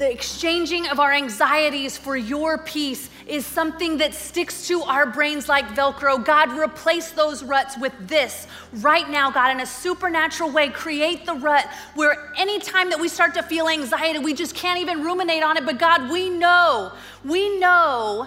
the 0.00 0.10
exchanging 0.10 0.88
of 0.88 0.98
our 0.98 1.12
anxieties 1.12 1.98
for 1.98 2.16
your 2.16 2.56
peace 2.56 3.10
is 3.26 3.44
something 3.44 3.98
that 3.98 4.14
sticks 4.14 4.66
to 4.66 4.80
our 4.80 5.04
brains 5.04 5.46
like 5.46 5.66
Velcro. 5.68 6.24
God, 6.24 6.50
replace 6.52 7.10
those 7.10 7.44
ruts 7.44 7.76
with 7.76 7.92
this 8.08 8.46
right 8.72 9.08
now, 9.10 9.30
God, 9.30 9.50
in 9.50 9.60
a 9.60 9.66
supernatural 9.66 10.50
way. 10.50 10.70
Create 10.70 11.26
the 11.26 11.34
rut 11.34 11.68
where 11.94 12.32
anytime 12.38 12.88
that 12.88 12.98
we 12.98 13.08
start 13.08 13.34
to 13.34 13.42
feel 13.42 13.68
anxiety, 13.68 14.18
we 14.18 14.32
just 14.32 14.54
can't 14.54 14.80
even 14.80 15.04
ruminate 15.04 15.42
on 15.42 15.58
it. 15.58 15.66
But 15.66 15.78
God, 15.78 16.10
we 16.10 16.30
know, 16.30 16.92
we 17.22 17.58
know 17.58 18.26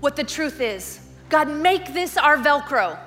what 0.00 0.16
the 0.16 0.24
truth 0.24 0.60
is. 0.60 0.98
God, 1.28 1.48
make 1.48 1.94
this 1.94 2.16
our 2.16 2.36
Velcro. 2.36 2.98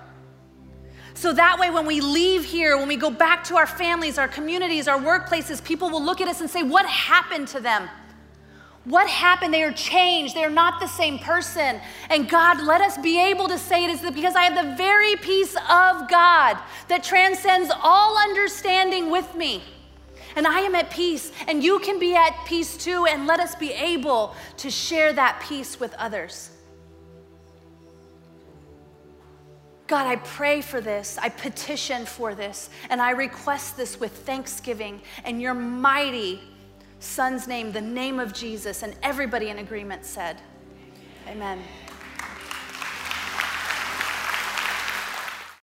So 1.24 1.32
that 1.32 1.57
way, 1.57 1.69
when 1.69 1.86
we 1.86 2.01
leave 2.01 2.43
here, 2.43 2.76
when 2.78 2.89
we 2.89 2.97
go 2.97 3.09
back 3.09 3.45
to 3.45 3.55
our 3.55 3.65
families, 3.65 4.17
our 4.17 4.28
communities, 4.28 4.89
our 4.89 4.99
workplaces, 4.99 5.63
people 5.63 5.89
will 5.89 6.03
look 6.03 6.19
at 6.19 6.28
us 6.28 6.41
and 6.41 6.49
say, 6.49 6.63
What 6.63 6.86
happened 6.86 7.47
to 7.47 7.61
them? 7.61 7.88
What 8.84 9.07
happened? 9.07 9.53
They 9.53 9.63
are 9.63 9.71
changed. 9.71 10.36
They 10.36 10.43
are 10.43 10.49
not 10.49 10.82
the 10.82 10.88
same 10.88 11.17
person. 11.19 11.80
And 12.09 12.30
God, 12.30 12.61
let 12.63 12.82
us 12.82 12.97
be 12.97 13.21
able 13.21 13.47
to 13.47 13.57
say 13.57 13.86
it 13.86 13.91
is 13.91 14.01
because 14.01 14.36
I 14.36 14.43
have 14.43 14.67
the 14.67 14.76
very 14.76 15.15
peace 15.15 15.55
of 15.55 16.09
God 16.09 16.57
that 16.89 17.05
transcends 17.05 17.71
all 17.82 18.17
understanding 18.17 19.09
with 19.09 19.34
me. 19.34 19.63
And 20.36 20.45
I 20.45 20.59
am 20.59 20.76
at 20.76 20.89
peace, 20.89 21.32
and 21.47 21.63
you 21.63 21.80
can 21.80 21.99
be 21.99 22.17
at 22.17 22.36
peace 22.45 22.76
too. 22.76 23.05
And 23.05 23.28
let 23.28 23.39
us 23.39 23.55
be 23.55 23.71
able 23.71 24.36
to 24.57 24.69
share 24.69 25.13
that 25.13 25.41
peace 25.47 25.80
with 25.80 25.93
others. 25.93 26.49
God, 29.88 30.07
I 30.07 30.15
pray 30.17 30.61
for 30.61 30.79
this. 30.81 31.17
I 31.21 31.29
petition 31.29 32.05
for 32.05 32.34
this. 32.34 32.69
And 32.89 33.01
I 33.01 33.11
request 33.11 33.77
this 33.77 33.99
with 33.99 34.11
thanksgiving 34.11 35.01
and 35.25 35.41
your 35.41 35.53
mighty 35.53 36.41
Son's 36.99 37.47
name, 37.47 37.71
the 37.73 37.81
name 37.81 38.19
of 38.19 38.34
Jesus. 38.34 38.81
And 38.81 38.95
everybody 39.03 39.49
in 39.49 39.59
agreement 39.59 40.05
said, 40.05 40.38
Amen. 41.27 41.61